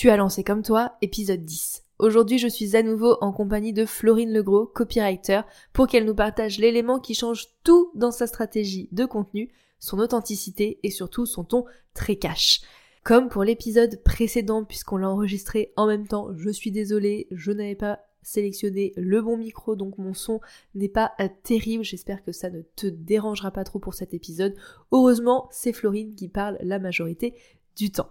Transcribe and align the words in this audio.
Tu 0.00 0.08
as 0.08 0.16
lancé 0.16 0.42
comme 0.44 0.62
toi, 0.62 0.96
épisode 1.02 1.44
10. 1.44 1.84
Aujourd'hui, 1.98 2.38
je 2.38 2.48
suis 2.48 2.74
à 2.74 2.82
nouveau 2.82 3.18
en 3.20 3.32
compagnie 3.32 3.74
de 3.74 3.84
Florine 3.84 4.32
Legros, 4.32 4.64
copywriter, 4.64 5.42
pour 5.74 5.88
qu'elle 5.88 6.06
nous 6.06 6.14
partage 6.14 6.58
l'élément 6.58 7.00
qui 7.00 7.12
change 7.12 7.48
tout 7.64 7.90
dans 7.94 8.10
sa 8.10 8.26
stratégie 8.26 8.88
de 8.92 9.04
contenu, 9.04 9.52
son 9.78 9.98
authenticité 9.98 10.80
et 10.82 10.90
surtout 10.90 11.26
son 11.26 11.44
ton 11.44 11.66
très 11.92 12.16
cash. 12.16 12.62
Comme 13.04 13.28
pour 13.28 13.44
l'épisode 13.44 14.02
précédent, 14.02 14.64
puisqu'on 14.64 14.96
l'a 14.96 15.10
enregistré 15.10 15.74
en 15.76 15.86
même 15.86 16.08
temps, 16.08 16.30
je 16.34 16.48
suis 16.48 16.70
désolée, 16.70 17.26
je 17.30 17.52
n'avais 17.52 17.74
pas 17.74 18.00
sélectionné 18.22 18.94
le 18.96 19.20
bon 19.20 19.36
micro, 19.36 19.76
donc 19.76 19.98
mon 19.98 20.14
son 20.14 20.40
n'est 20.74 20.88
pas 20.88 21.12
euh, 21.20 21.28
terrible. 21.42 21.84
J'espère 21.84 22.24
que 22.24 22.32
ça 22.32 22.48
ne 22.48 22.62
te 22.62 22.86
dérangera 22.86 23.50
pas 23.50 23.64
trop 23.64 23.78
pour 23.78 23.92
cet 23.92 24.14
épisode. 24.14 24.54
Heureusement, 24.92 25.50
c'est 25.50 25.74
Florine 25.74 26.14
qui 26.14 26.28
parle 26.28 26.56
la 26.62 26.78
majorité 26.78 27.34
du 27.76 27.90
temps. 27.90 28.10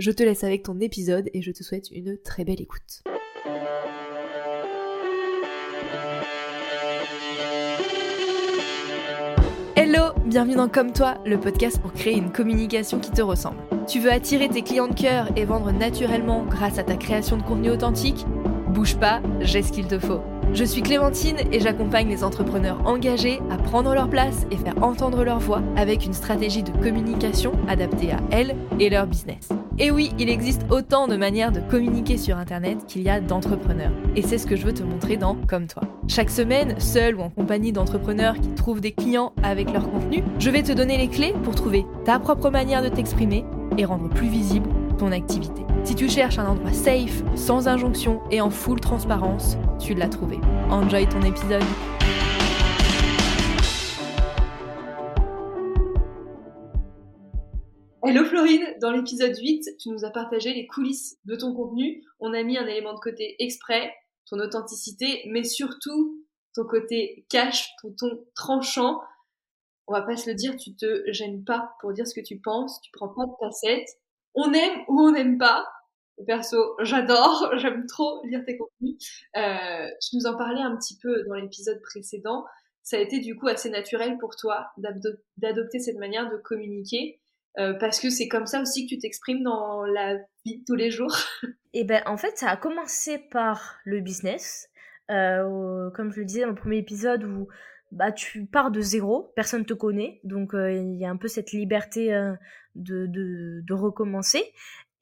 Je 0.00 0.10
te 0.10 0.22
laisse 0.22 0.44
avec 0.44 0.62
ton 0.62 0.80
épisode 0.80 1.28
et 1.34 1.42
je 1.42 1.52
te 1.52 1.62
souhaite 1.62 1.90
une 1.90 2.16
très 2.16 2.42
belle 2.42 2.62
écoute. 2.62 3.02
Hello, 9.76 10.14
bienvenue 10.24 10.54
dans 10.54 10.70
Comme 10.70 10.94
toi, 10.94 11.18
le 11.26 11.38
podcast 11.38 11.82
pour 11.82 11.92
créer 11.92 12.16
une 12.16 12.32
communication 12.32 12.98
qui 12.98 13.10
te 13.10 13.20
ressemble. 13.20 13.58
Tu 13.86 14.00
veux 14.00 14.10
attirer 14.10 14.48
tes 14.48 14.62
clients 14.62 14.88
de 14.88 14.94
cœur 14.94 15.28
et 15.36 15.44
vendre 15.44 15.70
naturellement 15.70 16.46
grâce 16.46 16.78
à 16.78 16.82
ta 16.82 16.96
création 16.96 17.36
de 17.36 17.42
contenu 17.42 17.68
authentique? 17.68 18.24
Bouge 18.68 18.96
pas, 18.96 19.20
j'ai 19.40 19.62
ce 19.62 19.70
qu'il 19.70 19.86
te 19.86 19.98
faut. 19.98 20.22
Je 20.54 20.64
suis 20.64 20.80
Clémentine 20.80 21.36
et 21.52 21.60
j'accompagne 21.60 22.08
les 22.08 22.24
entrepreneurs 22.24 22.80
engagés 22.86 23.40
à 23.50 23.58
prendre 23.58 23.92
leur 23.92 24.08
place 24.08 24.46
et 24.50 24.56
faire 24.56 24.82
entendre 24.82 25.24
leur 25.24 25.40
voix 25.40 25.62
avec 25.76 26.06
une 26.06 26.14
stratégie 26.14 26.62
de 26.62 26.72
communication 26.82 27.52
adaptée 27.68 28.12
à 28.12 28.20
elles 28.30 28.56
et 28.78 28.88
leur 28.88 29.06
business. 29.06 29.50
Et 29.82 29.90
oui, 29.90 30.12
il 30.18 30.28
existe 30.28 30.66
autant 30.68 31.08
de 31.08 31.16
manières 31.16 31.52
de 31.52 31.60
communiquer 31.60 32.18
sur 32.18 32.36
Internet 32.36 32.84
qu'il 32.86 33.00
y 33.00 33.08
a 33.08 33.18
d'entrepreneurs. 33.18 33.92
Et 34.14 34.20
c'est 34.20 34.36
ce 34.36 34.46
que 34.46 34.54
je 34.54 34.66
veux 34.66 34.74
te 34.74 34.82
montrer 34.82 35.16
dans 35.16 35.36
Comme 35.48 35.68
toi. 35.68 35.82
Chaque 36.06 36.28
semaine, 36.28 36.78
seul 36.78 37.16
ou 37.16 37.22
en 37.22 37.30
compagnie 37.30 37.72
d'entrepreneurs 37.72 38.34
qui 38.34 38.50
trouvent 38.50 38.82
des 38.82 38.92
clients 38.92 39.32
avec 39.42 39.72
leur 39.72 39.90
contenu, 39.90 40.22
je 40.38 40.50
vais 40.50 40.62
te 40.62 40.72
donner 40.72 40.98
les 40.98 41.08
clés 41.08 41.32
pour 41.44 41.54
trouver 41.54 41.86
ta 42.04 42.18
propre 42.18 42.50
manière 42.50 42.82
de 42.82 42.90
t'exprimer 42.90 43.42
et 43.78 43.86
rendre 43.86 44.10
plus 44.10 44.28
visible 44.28 44.68
ton 44.98 45.12
activité. 45.12 45.62
Si 45.84 45.94
tu 45.94 46.10
cherches 46.10 46.38
un 46.38 46.46
endroit 46.46 46.74
safe, 46.74 47.22
sans 47.34 47.66
injonction 47.66 48.20
et 48.30 48.42
en 48.42 48.50
full 48.50 48.80
transparence, 48.80 49.56
tu 49.78 49.94
l'as 49.94 50.08
trouvé. 50.08 50.38
Enjoy 50.68 51.06
ton 51.06 51.22
épisode. 51.22 51.62
Florine, 58.40 58.74
dans 58.80 58.90
l'épisode 58.90 59.36
8, 59.36 59.76
tu 59.78 59.90
nous 59.90 60.06
as 60.06 60.10
partagé 60.10 60.54
les 60.54 60.66
coulisses 60.66 61.18
de 61.26 61.36
ton 61.36 61.54
contenu. 61.54 62.02
On 62.20 62.32
a 62.32 62.42
mis 62.42 62.56
un 62.56 62.66
élément 62.66 62.94
de 62.94 62.98
côté 62.98 63.36
exprès, 63.38 63.94
ton 64.24 64.38
authenticité, 64.38 65.20
mais 65.26 65.44
surtout 65.44 66.24
ton 66.54 66.64
côté 66.64 67.26
cash, 67.28 67.68
ton 67.82 67.92
ton 67.92 68.24
tranchant. 68.34 69.02
On 69.88 69.92
va 69.92 70.00
pas 70.00 70.16
se 70.16 70.30
le 70.30 70.34
dire, 70.34 70.56
tu 70.56 70.74
te 70.74 71.02
gênes 71.12 71.44
pas 71.44 71.74
pour 71.82 71.92
dire 71.92 72.06
ce 72.06 72.14
que 72.14 72.24
tu 72.24 72.40
penses, 72.40 72.80
tu 72.80 72.90
prends 72.94 73.10
pas 73.10 73.26
de 73.26 73.32
facettes 73.40 73.90
on 74.34 74.54
aime 74.54 74.84
ou 74.88 75.00
on 75.00 75.12
n'aime 75.12 75.36
pas. 75.36 75.66
Perso, 76.26 76.76
j'adore, 76.80 77.50
j'aime 77.58 77.84
trop 77.84 78.24
lire 78.24 78.42
tes 78.46 78.56
contenus. 78.56 78.96
Euh, 79.36 79.86
tu 80.00 80.16
nous 80.16 80.24
en 80.24 80.38
parlais 80.38 80.62
un 80.62 80.78
petit 80.78 80.96
peu 80.96 81.24
dans 81.24 81.34
l'épisode 81.34 81.82
précédent. 81.82 82.46
Ça 82.84 82.96
a 82.96 83.00
été 83.00 83.18
du 83.18 83.36
coup 83.36 83.48
assez 83.48 83.68
naturel 83.68 84.16
pour 84.16 84.34
toi 84.34 84.70
d'adopter 85.36 85.78
cette 85.78 85.98
manière 85.98 86.30
de 86.30 86.38
communiquer 86.38 87.20
euh, 87.58 87.74
parce 87.74 87.98
que 88.00 88.10
c'est 88.10 88.28
comme 88.28 88.46
ça 88.46 88.60
aussi 88.60 88.86
que 88.86 88.94
tu 88.94 88.98
t'exprimes 88.98 89.42
dans 89.42 89.84
la 89.84 90.16
vie 90.44 90.58
de 90.58 90.64
tous 90.66 90.76
les 90.76 90.90
jours. 90.90 91.16
Et 91.42 91.48
eh 91.80 91.84
ben 91.84 92.02
en 92.06 92.16
fait, 92.16 92.38
ça 92.38 92.48
a 92.48 92.56
commencé 92.56 93.18
par 93.18 93.78
le 93.84 94.00
business. 94.00 94.68
Euh, 95.10 95.90
comme 95.90 96.12
je 96.12 96.20
le 96.20 96.24
disais 96.24 96.42
dans 96.42 96.48
le 96.48 96.54
premier 96.54 96.78
épisode 96.78 97.24
où 97.24 97.48
bah 97.90 98.12
tu 98.12 98.46
pars 98.46 98.70
de 98.70 98.80
zéro, 98.80 99.32
personne 99.34 99.66
te 99.66 99.74
connaît, 99.74 100.20
donc 100.22 100.54
euh, 100.54 100.72
il 100.72 100.94
y 100.96 101.04
a 101.04 101.10
un 101.10 101.16
peu 101.16 101.26
cette 101.26 101.50
liberté 101.50 102.12
de, 102.76 103.06
de, 103.06 103.74
recommencer. 103.74 104.44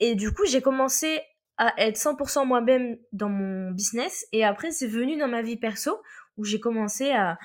Et 0.01 0.15
du 0.15 0.33
coup, 0.33 0.47
j'ai 0.47 0.63
commencé 0.63 1.21
à 1.59 1.75
être 1.77 1.97
100% 1.97 2.47
moi-même 2.47 2.97
dans 3.13 3.29
mon 3.29 3.73
business, 3.73 4.27
et 4.33 4.43
après 4.43 4.71
c'est 4.71 4.87
venu 4.87 5.19
dans 5.19 5.29
ma 5.29 5.43
vie 5.43 5.59
perso 5.59 6.01
où 6.39 6.45
j'ai 6.45 6.61
commencé 6.61 7.11
à 7.11 7.39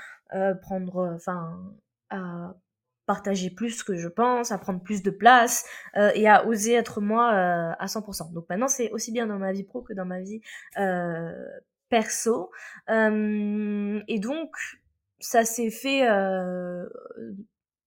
prendre, 0.62 1.12
enfin, 1.14 1.60
à 2.10 2.56
partager 3.06 3.50
plus 3.50 3.84
que 3.84 3.96
je 3.96 4.08
pense, 4.08 4.52
à 4.52 4.58
prendre 4.58 4.82
plus 4.82 5.04
de 5.04 5.12
place 5.12 5.66
et 6.16 6.28
à 6.28 6.46
oser 6.48 6.74
être 6.74 7.02
moi 7.02 7.30
à 7.30 7.86
100%. 7.86 8.32
Donc 8.34 8.46
maintenant, 8.50 8.68
c'est 8.68 8.92
aussi 8.92 9.12
bien 9.12 9.28
dans 9.28 9.38
ma 9.38 9.52
vie 9.52 9.64
pro 9.64 9.82
que 9.82 9.94
dans 9.94 10.06
ma 10.06 10.22
vie 10.22 10.42
perso. 11.90 12.52
et 12.88 14.20
donc, 14.20 14.56
ça 15.24 15.46
s'est 15.46 15.72
fait 15.72 16.08
euh, 16.10 16.86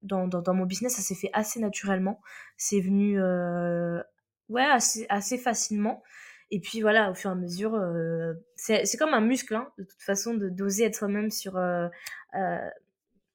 dans, 0.03 0.27
dans, 0.27 0.55
mon 0.55 0.65
business, 0.65 0.97
ça 0.97 1.03
s'est 1.03 1.15
fait 1.15 1.31
assez 1.35 1.61
naturellement. 1.61 2.21
C'est 2.57 2.81
venu 2.81 3.21
euh, 3.21 4.03
ouais 4.49 4.65
assez, 4.65 5.07
assez 5.11 5.37
facilement. 5.37 6.03
Et 6.51 6.61
puis 6.61 6.81
voilà, 6.81 7.11
au 7.11 7.15
fur 7.15 7.31
et 7.31 7.33
à 7.33 7.37
mesure, 7.37 7.75
euh, 7.75 8.33
c'est 8.57 8.97
comme 8.99 9.13
un 9.13 9.21
muscle, 9.21 9.55
hein, 9.55 9.71
de 9.79 9.85
toute 9.85 10.01
façon, 10.01 10.35
d'oser 10.35 10.85
être 10.85 10.95
soi-même 10.95 11.31
sur, 11.31 11.59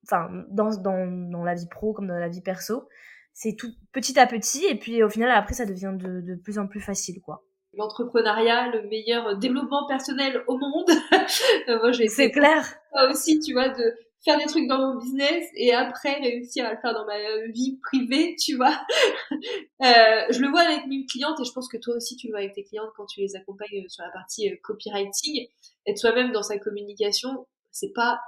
enfin, 0.05 0.29
dans, 0.49 0.69
dans, 0.77 1.07
dans 1.07 1.43
la 1.43 1.55
vie 1.55 1.67
pro 1.67 1.93
comme 1.93 2.07
dans 2.07 2.19
la 2.19 2.29
vie 2.29 2.41
perso. 2.41 2.87
C'est 3.33 3.55
tout 3.55 3.71
petit 3.93 4.19
à 4.19 4.27
petit, 4.27 4.65
et 4.65 4.75
puis 4.75 5.03
au 5.03 5.09
final, 5.09 5.31
après, 5.31 5.53
ça 5.53 5.65
devient 5.65 5.93
de, 5.95 6.21
de 6.21 6.35
plus 6.35 6.59
en 6.59 6.67
plus 6.67 6.81
facile, 6.81 7.21
quoi 7.21 7.43
l'entrepreneuriat, 7.73 8.67
le 8.69 8.87
meilleur 8.87 9.37
développement 9.37 9.87
personnel 9.87 10.43
au 10.47 10.57
monde. 10.57 10.89
Euh, 11.67 11.77
moi, 11.79 11.91
j'ai 11.91 12.07
C'est 12.07 12.31
clair. 12.31 12.65
Ça 12.93 13.09
aussi, 13.09 13.39
tu 13.39 13.53
vois, 13.53 13.69
de 13.69 13.93
faire 14.23 14.37
des 14.37 14.45
trucs 14.45 14.67
dans 14.67 14.79
mon 14.79 14.99
business 14.99 15.45
et 15.55 15.73
après 15.73 16.15
réussir 16.15 16.65
à 16.65 16.73
le 16.73 16.79
faire 16.79 16.93
dans 16.93 17.05
ma 17.05 17.17
vie 17.47 17.77
privée, 17.83 18.35
tu 18.35 18.55
vois. 18.55 18.75
euh, 19.31 20.25
je 20.29 20.39
le 20.41 20.49
vois 20.49 20.61
avec 20.61 20.87
mes 20.87 21.05
clientes 21.05 21.39
et 21.39 21.43
je 21.43 21.51
pense 21.51 21.67
que 21.67 21.77
toi 21.77 21.95
aussi 21.95 22.15
tu 22.15 22.27
le 22.27 22.33
vois 22.33 22.39
avec 22.39 22.53
tes 22.53 22.63
clientes 22.63 22.89
quand 22.95 23.05
tu 23.05 23.21
les 23.21 23.35
accompagnes 23.35 23.87
sur 23.87 24.03
la 24.03 24.11
partie 24.11 24.49
euh, 24.49 24.55
copywriting. 24.63 25.47
Être 25.87 25.97
soi-même 25.97 26.31
dans 26.31 26.43
sa 26.43 26.57
communication, 26.57 27.47
c'est 27.71 27.93
pas 27.93 28.19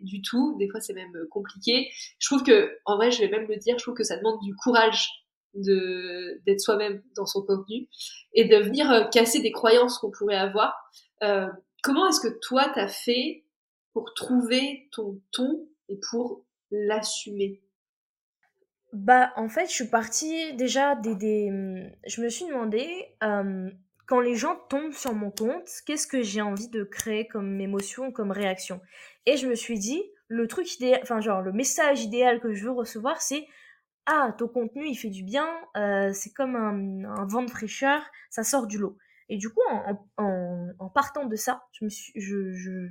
du 0.00 0.22
tout. 0.22 0.56
Des 0.58 0.68
fois, 0.68 0.80
c'est 0.80 0.94
même 0.94 1.14
euh, 1.16 1.26
compliqué. 1.30 1.88
Je 2.18 2.28
trouve 2.28 2.42
que, 2.42 2.78
en 2.84 2.96
vrai, 2.96 3.10
je 3.10 3.20
vais 3.20 3.28
même 3.28 3.46
le 3.48 3.56
dire, 3.56 3.78
je 3.78 3.84
trouve 3.84 3.94
que 3.94 4.04
ça 4.04 4.16
demande 4.16 4.40
du 4.42 4.54
courage 4.54 5.08
de 5.54 6.40
d'être 6.46 6.60
soi-même 6.60 7.02
dans 7.16 7.26
son 7.26 7.42
contenu 7.42 7.88
et 8.34 8.44
de 8.44 8.56
venir 8.56 8.90
euh, 8.90 9.04
casser 9.04 9.40
des 9.40 9.52
croyances 9.52 9.98
qu'on 9.98 10.10
pourrait 10.10 10.36
avoir. 10.36 10.74
Euh, 11.22 11.48
comment 11.82 12.08
est-ce 12.08 12.20
que 12.20 12.38
toi 12.40 12.70
t'as 12.74 12.88
fait 12.88 13.44
pour 13.92 14.12
trouver 14.14 14.88
ton 14.92 15.20
ton 15.32 15.68
et 15.88 15.98
pour 16.10 16.44
l'assumer? 16.70 17.62
Bah 18.92 19.32
en 19.36 19.48
fait 19.48 19.66
je 19.66 19.72
suis 19.72 19.88
partie 19.88 20.54
déjà 20.54 20.94
des, 20.96 21.14
des... 21.14 21.50
je 22.06 22.22
me 22.22 22.28
suis 22.28 22.46
demandé 22.46 22.86
euh, 23.22 23.70
quand 24.08 24.20
les 24.20 24.34
gens 24.34 24.56
tombent 24.68 24.92
sur 24.92 25.14
mon 25.14 25.30
compte 25.30 25.68
qu'est-ce 25.86 26.06
que 26.06 26.22
j'ai 26.22 26.40
envie 26.40 26.68
de 26.68 26.82
créer 26.82 27.28
comme 27.28 27.60
émotion 27.60 28.10
comme 28.10 28.32
réaction? 28.32 28.80
Et 29.26 29.36
je 29.36 29.46
me 29.46 29.54
suis 29.54 29.78
dit 29.78 30.02
le 30.28 30.48
truc 30.48 30.74
idéal 30.74 31.00
enfin 31.02 31.20
genre 31.20 31.42
le 31.42 31.52
message 31.52 32.02
idéal 32.02 32.40
que 32.40 32.52
je 32.54 32.64
veux 32.64 32.72
recevoir 32.72 33.20
c'est 33.20 33.46
ah, 34.10 34.34
ton 34.38 34.48
contenu, 34.48 34.88
il 34.88 34.94
fait 34.94 35.10
du 35.10 35.22
bien, 35.22 35.46
euh, 35.76 36.12
c'est 36.14 36.32
comme 36.32 36.56
un, 36.56 37.26
vent 37.26 37.42
de 37.42 37.50
fraîcheur, 37.50 38.00
ça 38.30 38.42
sort 38.42 38.66
du 38.66 38.78
lot. 38.78 38.96
Et 39.28 39.36
du 39.36 39.50
coup, 39.50 39.60
en, 40.16 40.88
partant 40.88 41.26
de 41.26 41.36
ça, 41.36 41.66
je 41.72 41.84
me 41.84 41.90
suis, 41.90 42.18
je, 42.18 42.88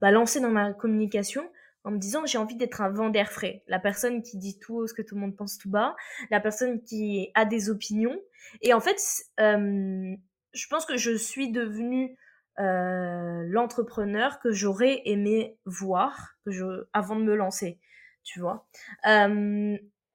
lancée 0.00 0.40
dans 0.40 0.48
ma 0.48 0.72
communication 0.72 1.46
en 1.88 1.90
me 1.90 1.98
disant 1.98 2.26
j'ai 2.26 2.36
envie 2.36 2.54
d'être 2.54 2.82
un 2.82 2.90
vent 2.90 3.08
d'air 3.08 3.32
frais, 3.32 3.62
la 3.66 3.78
personne 3.78 4.22
qui 4.22 4.36
dit 4.36 4.58
tout 4.58 4.86
ce 4.86 4.92
que 4.92 5.00
tout 5.00 5.14
le 5.14 5.22
monde 5.22 5.34
pense 5.34 5.56
tout 5.56 5.70
bas, 5.70 5.96
la 6.30 6.38
personne 6.38 6.82
qui 6.82 7.30
a 7.34 7.46
des 7.46 7.70
opinions. 7.70 8.20
Et 8.60 8.74
en 8.74 8.80
fait, 8.80 9.00
je 9.38 10.66
pense 10.68 10.84
que 10.84 10.98
je 10.98 11.16
suis 11.16 11.50
devenue 11.50 12.14
euh, 12.58 13.42
l'entrepreneur 13.48 14.38
que 14.40 14.52
j'aurais 14.52 15.00
aimé 15.06 15.56
voir 15.64 16.36
avant 16.92 17.16
de 17.16 17.22
me 17.22 17.34
lancer, 17.34 17.80
tu 18.22 18.38
vois. 18.38 18.68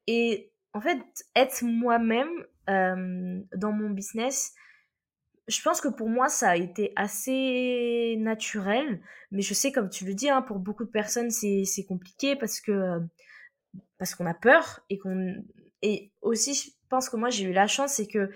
Et 0.05 0.51
en 0.73 0.81
fait, 0.81 0.99
être 1.35 1.63
moi-même 1.63 2.45
dans 2.67 3.71
mon 3.71 3.89
business, 3.89 4.53
je 5.47 5.61
pense 5.61 5.81
que 5.81 5.89
pour 5.89 6.09
moi, 6.09 6.29
ça 6.29 6.51
a 6.51 6.55
été 6.55 6.93
assez 6.95 8.15
naturel. 8.19 9.01
Mais 9.31 9.41
je 9.41 9.53
sais, 9.53 9.71
comme 9.71 9.89
tu 9.89 10.05
le 10.05 10.13
dis, 10.13 10.29
hein, 10.29 10.41
pour 10.41 10.59
beaucoup 10.59 10.85
de 10.85 10.89
personnes, 10.89 11.31
c'est 11.31 11.85
compliqué 11.87 12.35
parce 12.35 12.61
que 12.61 12.99
parce 13.97 14.15
qu'on 14.15 14.25
a 14.25 14.33
peur 14.33 14.81
et 14.89 14.97
qu'on 14.99 15.35
et 15.81 16.11
aussi, 16.21 16.53
je 16.53 16.71
pense 16.89 17.09
que 17.09 17.17
moi, 17.17 17.29
j'ai 17.29 17.45
eu 17.45 17.53
la 17.53 17.67
chance, 17.67 17.93
c'est 17.93 18.07
que 18.07 18.29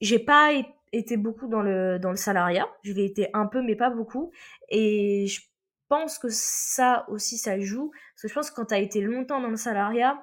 j'ai 0.00 0.18
pas 0.18 0.52
été 0.92 1.16
beaucoup 1.16 1.48
dans 1.48 1.62
le 1.62 1.98
dans 1.98 2.10
le 2.10 2.16
salariat. 2.16 2.68
Je 2.82 2.92
l'ai 2.92 3.04
été 3.06 3.28
un 3.34 3.46
peu, 3.46 3.62
mais 3.62 3.76
pas 3.76 3.90
beaucoup. 3.90 4.30
Et 4.68 5.26
je 5.26 5.40
pense 5.88 6.18
que 6.18 6.28
ça 6.30 7.06
aussi, 7.08 7.38
ça 7.38 7.58
joue. 7.60 7.90
Parce 8.14 8.22
que 8.22 8.28
je 8.28 8.34
pense 8.34 8.50
que 8.50 8.56
quand 8.56 8.66
tu 8.66 8.74
as 8.74 8.78
été 8.78 9.00
longtemps 9.00 9.40
dans 9.40 9.50
le 9.50 9.56
salariat, 9.56 10.22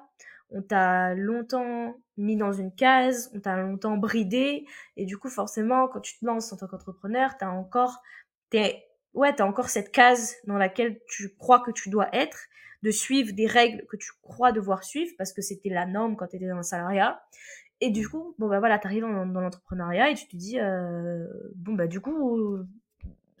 on 0.50 0.62
t'a 0.62 1.14
longtemps 1.14 1.96
mis 2.16 2.36
dans 2.36 2.52
une 2.52 2.74
case, 2.74 3.30
on 3.34 3.40
t'a 3.40 3.56
longtemps 3.56 3.96
bridé, 3.96 4.66
et 4.96 5.04
du 5.04 5.18
coup, 5.18 5.28
forcément, 5.28 5.88
quand 5.88 6.00
tu 6.00 6.18
te 6.18 6.24
lances 6.24 6.52
en 6.52 6.56
tant 6.56 6.66
qu'entrepreneur, 6.66 7.36
t'as 7.38 7.48
encore, 7.48 8.02
t'es, 8.50 8.84
ouais, 9.14 9.34
t'as 9.34 9.44
encore 9.44 9.68
cette 9.68 9.90
case 9.90 10.36
dans 10.46 10.58
laquelle 10.58 11.00
tu 11.08 11.34
crois 11.36 11.60
que 11.60 11.70
tu 11.70 11.90
dois 11.90 12.08
être, 12.14 12.38
de 12.82 12.90
suivre 12.90 13.32
des 13.32 13.46
règles 13.46 13.86
que 13.86 13.96
tu 13.96 14.12
crois 14.22 14.52
devoir 14.52 14.84
suivre, 14.84 15.12
parce 15.18 15.32
que 15.32 15.42
c'était 15.42 15.70
la 15.70 15.86
norme 15.86 16.16
quand 16.16 16.26
tu 16.26 16.36
étais 16.36 16.48
dans 16.48 16.58
le 16.58 16.62
salariat. 16.62 17.22
Et 17.80 17.90
du 17.90 18.08
coup, 18.08 18.34
bon 18.38 18.48
bah 18.48 18.60
voilà, 18.60 18.78
t'arrives 18.78 19.02
dans, 19.02 19.24
l'entrepreneuriat 19.24 20.10
et 20.10 20.14
tu 20.14 20.26
te 20.28 20.36
dis, 20.36 20.60
euh, 20.60 21.26
bon 21.56 21.74
bah 21.74 21.86
du 21.86 22.00
coup, 22.00 22.58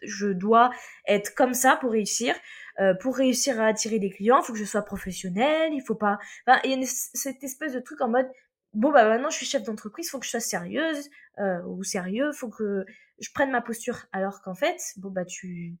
je 0.02 0.28
dois 0.28 0.70
être 1.06 1.34
comme 1.34 1.54
ça 1.54 1.76
pour 1.76 1.92
réussir. 1.92 2.34
Euh, 2.80 2.94
pour 2.94 3.16
réussir 3.16 3.60
à 3.60 3.66
attirer 3.66 4.00
des 4.00 4.10
clients, 4.10 4.40
il 4.40 4.44
faut 4.44 4.52
que 4.52 4.58
je 4.58 4.64
sois 4.64 4.82
professionnel, 4.82 5.72
il 5.72 5.80
faut 5.80 5.94
pas... 5.94 6.18
Enfin, 6.46 6.58
il 6.64 6.72
y 6.72 6.82
a 6.82 6.86
cette 6.86 7.44
espèce 7.44 7.72
de 7.72 7.78
truc 7.78 8.00
en 8.00 8.08
mode, 8.08 8.28
bon 8.74 8.92
bah 8.92 9.08
maintenant 9.08 9.30
je 9.30 9.36
suis 9.36 9.46
chef 9.46 9.62
d'entreprise, 9.62 10.10
faut 10.10 10.18
que 10.18 10.26
je 10.26 10.30
sois 10.30 10.40
sérieuse 10.40 11.08
euh, 11.38 11.62
ou 11.64 11.82
sérieux, 11.84 12.32
faut 12.32 12.48
que 12.48 12.84
je 13.18 13.30
prenne 13.32 13.50
ma 13.50 13.60
posture. 13.60 14.06
Alors 14.12 14.42
qu'en 14.42 14.54
fait, 14.54 14.78
bon 14.96 15.10
bah 15.10 15.24
tu 15.24 15.76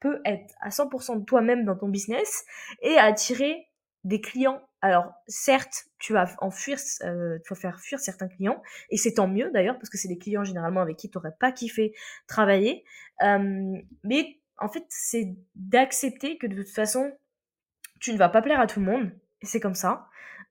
peux 0.00 0.20
être 0.24 0.54
à 0.60 0.70
100% 0.70 1.20
de 1.20 1.24
toi-même 1.24 1.64
dans 1.64 1.76
ton 1.76 1.88
business 1.88 2.44
et 2.82 2.98
attirer 2.98 3.68
des 4.04 4.20
clients. 4.20 4.60
Alors 4.80 5.12
certes, 5.28 5.86
tu 5.98 6.12
vas 6.12 6.28
en 6.38 6.50
fuir, 6.50 6.78
euh, 7.04 7.38
tu 7.46 7.54
faire 7.54 7.80
fuir 7.80 8.00
certains 8.00 8.26
clients 8.28 8.60
et 8.90 8.96
c'est 8.96 9.14
tant 9.14 9.28
mieux 9.28 9.50
d'ailleurs 9.52 9.76
parce 9.78 9.88
que 9.88 9.96
c'est 9.96 10.08
des 10.08 10.18
clients 10.18 10.42
généralement 10.42 10.80
avec 10.80 10.96
qui 10.96 11.08
tu 11.08 11.16
n'aurais 11.16 11.34
pas 11.38 11.52
kiffé 11.52 11.94
travailler. 12.26 12.84
Euh, 13.22 13.78
mais 14.02 14.40
en 14.58 14.68
fait, 14.68 14.84
c'est 14.88 15.36
d'accepter 15.54 16.36
que 16.36 16.46
de 16.48 16.56
toute 16.56 16.72
façon, 16.72 17.12
tu 18.00 18.12
ne 18.12 18.18
vas 18.18 18.28
pas 18.28 18.42
plaire 18.42 18.60
à 18.60 18.66
tout 18.66 18.80
le 18.80 18.86
monde 18.86 19.12
et 19.40 19.46
c'est 19.46 19.60
comme 19.60 19.74
ça. 19.74 20.08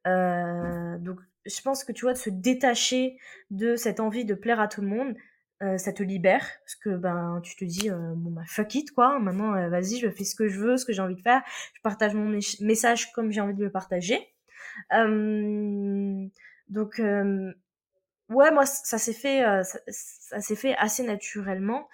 Euh, 0.08 0.98
donc 0.98 1.20
je 1.46 1.62
pense 1.62 1.84
que 1.84 1.92
tu 1.92 2.06
vois 2.06 2.14
de 2.14 2.18
se 2.18 2.30
détacher 2.30 3.18
de 3.50 3.76
cette 3.76 4.00
envie 4.00 4.26
de 4.26 4.36
plaire 4.36 4.60
à 4.60 4.68
tout 4.68 4.82
le 4.82 4.88
monde, 4.88 5.16
euh, 5.62 5.78
ça 5.78 5.94
te 5.94 6.02
libère 6.02 6.44
parce 6.66 6.74
que 6.74 6.90
ben 6.90 7.40
tu 7.44 7.56
te 7.56 7.64
dis 7.64 7.92
euh, 7.92 8.14
bon 8.16 8.32
bah 8.32 8.42
fuck 8.48 8.74
it 8.74 8.92
quoi 8.92 9.20
maintenant 9.20 9.54
euh, 9.54 9.70
vas-y 9.70 10.00
je 10.00 10.10
fais 10.10 10.24
ce 10.24 10.34
que 10.34 10.48
je 10.48 10.60
veux 10.60 10.76
ce 10.76 10.86
que 10.86 10.94
j'ai 10.94 11.04
envie 11.04 11.14
de 11.14 11.22
faire 11.22 11.44
je 11.76 11.82
partage 11.82 12.16
mon 12.16 12.36
message 12.62 13.12
comme 13.12 13.32
j'ai 13.32 13.42
envie 13.42 13.54
de 13.54 13.64
le 13.64 13.72
partager. 13.72 14.18
Donc 16.68 17.00
ouais 17.00 18.52
moi 18.52 18.66
ça 18.66 18.98
s'est 18.98 19.14
fait 19.14 19.44
ça, 19.64 20.42
s'est 20.42 20.56
fait 20.56 20.76
assez 20.78 21.04
naturellement. 21.04 21.88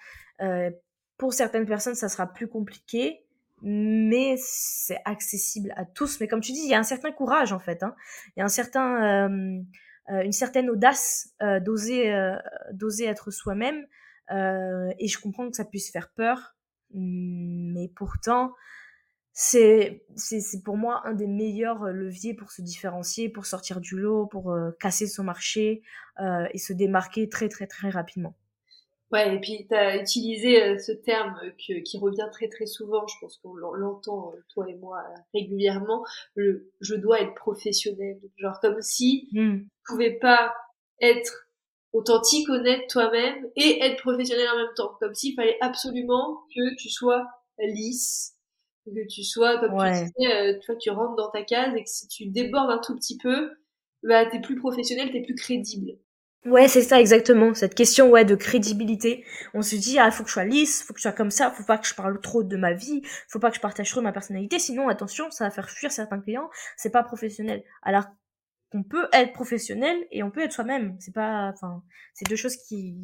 Pour 1.18 1.34
certaines 1.34 1.66
personnes 1.66 1.94
ça 1.94 2.08
sera 2.08 2.32
plus 2.32 2.48
compliqué 2.48 3.26
mais 3.62 4.36
c'est 4.38 5.00
accessible 5.04 5.72
à 5.76 5.84
tous 5.84 6.20
mais 6.20 6.28
comme 6.28 6.40
tu 6.40 6.52
dis 6.52 6.60
il 6.62 6.68
y 6.70 6.74
a 6.74 6.78
un 6.78 6.84
certain 6.84 7.10
courage 7.10 7.52
en 7.52 7.58
fait 7.58 7.82
hein. 7.82 7.94
il 8.36 8.40
y 8.40 8.42
a 8.42 8.44
un 8.44 8.48
certain 8.48 9.64
euh, 10.10 10.22
une 10.22 10.32
certaine 10.32 10.70
audace 10.70 11.34
euh, 11.42 11.60
d'oser 11.60 12.12
euh, 12.12 12.36
d'oser 12.72 13.04
être 13.04 13.30
soi-même. 13.30 13.86
et 14.30 15.08
je 15.08 15.18
comprends 15.18 15.50
que 15.50 15.56
ça 15.56 15.64
puisse 15.64 15.90
faire 15.90 16.10
peur, 16.10 16.56
mais 16.94 17.88
pourtant, 17.88 18.54
c'est 19.32 20.04
c'est 20.16 20.62
pour 20.64 20.76
moi 20.76 21.02
un 21.06 21.14
des 21.14 21.26
meilleurs 21.26 21.84
leviers 21.92 22.34
pour 22.34 22.50
se 22.52 22.62
différencier, 22.62 23.28
pour 23.28 23.46
sortir 23.46 23.80
du 23.80 23.98
lot, 23.98 24.26
pour 24.26 24.54
casser 24.80 25.06
son 25.06 25.24
marché 25.24 25.82
et 26.20 26.58
se 26.58 26.72
démarquer 26.72 27.28
très 27.28 27.48
très 27.48 27.66
très 27.66 27.90
rapidement. 27.90 28.34
Ouais, 29.10 29.34
et 29.34 29.40
puis 29.40 29.66
tu 29.66 29.74
as 29.74 29.96
utilisé 30.02 30.62
euh, 30.62 30.78
ce 30.78 30.92
terme 30.92 31.40
que, 31.66 31.80
qui 31.80 31.96
revient 31.98 32.28
très 32.30 32.48
très 32.48 32.66
souvent, 32.66 33.06
je 33.06 33.14
pense 33.20 33.38
qu'on 33.38 33.54
l'entend 33.54 34.32
euh, 34.34 34.40
toi 34.52 34.68
et 34.68 34.74
moi 34.74 35.02
régulièrement, 35.32 36.04
le 36.34 36.70
je 36.80 36.94
dois 36.94 37.22
être 37.22 37.34
professionnel. 37.34 38.20
Genre 38.36 38.60
comme 38.60 38.82
si 38.82 39.28
mmh. 39.32 39.60
tu 39.60 39.68
pouvais 39.86 40.18
pas 40.18 40.54
être 41.00 41.48
authentique, 41.92 42.48
honnête 42.50 42.86
toi-même 42.90 43.46
et 43.56 43.82
être 43.82 44.00
professionnel 44.02 44.46
en 44.52 44.56
même 44.56 44.74
temps. 44.76 44.94
Comme 45.00 45.14
s'il 45.14 45.34
fallait 45.34 45.56
absolument 45.62 46.42
que 46.54 46.74
tu 46.76 46.90
sois 46.90 47.26
lisse, 47.66 48.34
que 48.86 49.06
tu 49.06 49.24
sois, 49.24 49.58
comme 49.58 49.76
tu 49.76 49.90
disais, 49.90 50.32
euh, 50.32 50.58
toi 50.64 50.76
tu 50.76 50.90
rentres 50.90 51.16
dans 51.16 51.30
ta 51.30 51.42
case 51.42 51.74
et 51.76 51.82
que 51.82 51.90
si 51.90 52.08
tu 52.08 52.26
débordes 52.26 52.70
un 52.70 52.78
tout 52.78 52.94
petit 52.96 53.18
peu, 53.18 53.50
bah 54.02 54.26
t'es 54.26 54.40
plus 54.40 54.56
professionnel, 54.56 55.10
t'es 55.10 55.22
plus 55.22 55.34
crédible. 55.34 55.98
Ouais, 56.44 56.68
c'est 56.68 56.82
ça 56.82 57.00
exactement, 57.00 57.52
cette 57.52 57.74
question 57.74 58.10
ouais 58.10 58.24
de 58.24 58.36
crédibilité. 58.36 59.24
On 59.54 59.62
se 59.62 59.74
dit 59.74 59.98
ah 59.98 60.10
faut 60.10 60.22
que 60.22 60.28
je 60.28 60.34
sois 60.34 60.44
lisse, 60.44 60.82
faut 60.82 60.92
que 60.92 60.98
je 60.98 61.02
sois 61.02 61.12
comme 61.12 61.32
ça, 61.32 61.50
faut 61.50 61.64
pas 61.64 61.78
que 61.78 61.86
je 61.86 61.94
parle 61.94 62.20
trop 62.20 62.44
de 62.44 62.56
ma 62.56 62.72
vie, 62.72 63.02
faut 63.28 63.40
pas 63.40 63.50
que 63.50 63.56
je 63.56 63.60
partage 63.60 63.90
trop 63.90 64.00
ma 64.00 64.12
personnalité, 64.12 64.58
sinon 64.58 64.88
attention, 64.88 65.30
ça 65.30 65.44
va 65.44 65.50
faire 65.50 65.68
fuir 65.68 65.90
certains 65.90 66.20
clients, 66.20 66.48
c'est 66.76 66.90
pas 66.90 67.02
professionnel. 67.02 67.64
Alors 67.82 68.04
qu'on 68.70 68.84
peut 68.84 69.08
être 69.12 69.32
professionnel 69.32 69.96
et 70.12 70.22
on 70.22 70.30
peut 70.30 70.42
être 70.42 70.52
soi-même, 70.52 70.96
c'est 71.00 71.14
pas 71.14 71.50
enfin, 71.54 71.82
c'est 72.14 72.28
deux 72.28 72.36
choses 72.36 72.56
qui, 72.56 72.96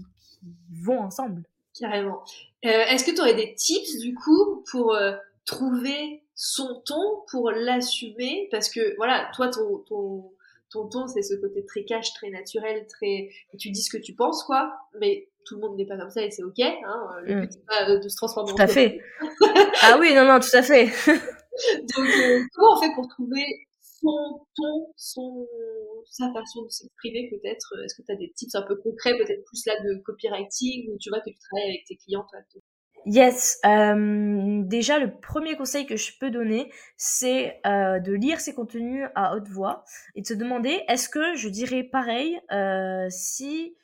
vont 0.82 1.00
ensemble. 1.00 1.42
Carrément. 1.78 2.22
Euh, 2.66 2.84
est-ce 2.90 3.04
que 3.04 3.10
tu 3.10 3.20
aurais 3.20 3.34
des 3.34 3.54
tips 3.54 3.98
du 3.98 4.14
coup 4.14 4.62
pour 4.70 4.94
euh, 4.94 5.16
trouver 5.46 6.22
son 6.34 6.82
ton, 6.84 7.25
pour 7.31 7.50
l'assumer? 7.50 8.48
Parce 8.50 8.69
que 8.69 8.94
voilà, 8.96 9.31
toi 9.34 9.48
ton 9.48 9.78
ton 9.88 10.33
ton 10.74 10.88
ton, 10.88 11.06
c'est 11.06 11.22
ce 11.22 11.34
côté 11.34 11.64
très 11.64 11.84
cash, 11.84 12.12
très 12.14 12.30
naturel, 12.30 12.86
très. 12.88 13.30
Et 13.52 13.56
tu 13.58 13.70
dis 13.70 13.82
ce 13.82 13.96
que 13.96 14.02
tu 14.02 14.14
penses, 14.14 14.42
quoi. 14.44 14.74
Mais 15.00 15.28
tout 15.46 15.54
le 15.54 15.60
monde 15.62 15.76
n'est 15.76 15.86
pas 15.86 15.96
comme 15.96 16.10
ça 16.10 16.22
et 16.22 16.30
c'est 16.30 16.42
ok. 16.42 16.58
Hein. 16.60 17.08
Le 17.22 17.36
mm. 17.36 17.40
but, 17.40 17.52
c'est 17.52 17.66
pas 17.66 17.96
de 17.96 18.08
se 18.08 18.16
transformer 18.16 18.52
en. 18.52 18.54
Tout 18.54 18.62
à 18.62 18.66
fait. 18.66 19.00
ah 19.82 19.96
oui, 19.98 20.14
non, 20.14 20.24
non, 20.24 20.40
tout 20.40 20.54
à 20.56 20.62
fait. 20.62 20.86
Donc, 21.96 22.06
euh, 22.06 22.42
comment 22.54 22.76
on 22.76 22.80
fait 22.82 22.92
pour 22.94 23.06
trouver 23.08 23.44
son 23.80 24.44
ton, 24.56 24.92
son, 24.96 25.46
sa 26.10 26.32
façon 26.32 26.62
de 26.64 26.68
s'exprimer 26.68 27.30
peut-être? 27.30 27.74
Est-ce 27.84 27.94
que 27.94 28.02
tu 28.02 28.12
as 28.12 28.16
des 28.16 28.32
tips 28.32 28.54
un 28.56 28.62
peu 28.62 28.76
concrets, 28.76 29.16
peut-être 29.16 29.44
plus 29.44 29.64
là 29.66 29.74
de 29.84 30.02
copywriting, 30.02 30.90
ou 30.90 30.98
tu 30.98 31.10
vois 31.10 31.20
que 31.20 31.30
tu 31.30 31.38
travailles 31.38 31.70
avec 31.70 31.84
tes 31.86 31.96
clients, 31.96 32.26
toi, 32.28 32.40
Yes. 33.06 33.58
Euh, 33.66 34.62
déjà, 34.62 34.98
le 34.98 35.10
premier 35.20 35.56
conseil 35.56 35.86
que 35.86 35.96
je 35.96 36.12
peux 36.18 36.30
donner, 36.30 36.72
c'est 36.96 37.60
euh, 37.66 38.00
de 38.00 38.12
lire 38.12 38.40
ces 38.40 38.54
contenus 38.54 39.06
à 39.14 39.36
haute 39.36 39.48
voix 39.48 39.84
et 40.14 40.22
de 40.22 40.26
se 40.26 40.32
demander 40.32 40.80
est-ce 40.88 41.10
que 41.10 41.34
je 41.36 41.48
dirais 41.48 41.82
pareil 41.82 42.40
euh, 42.52 43.06
si 43.10 43.76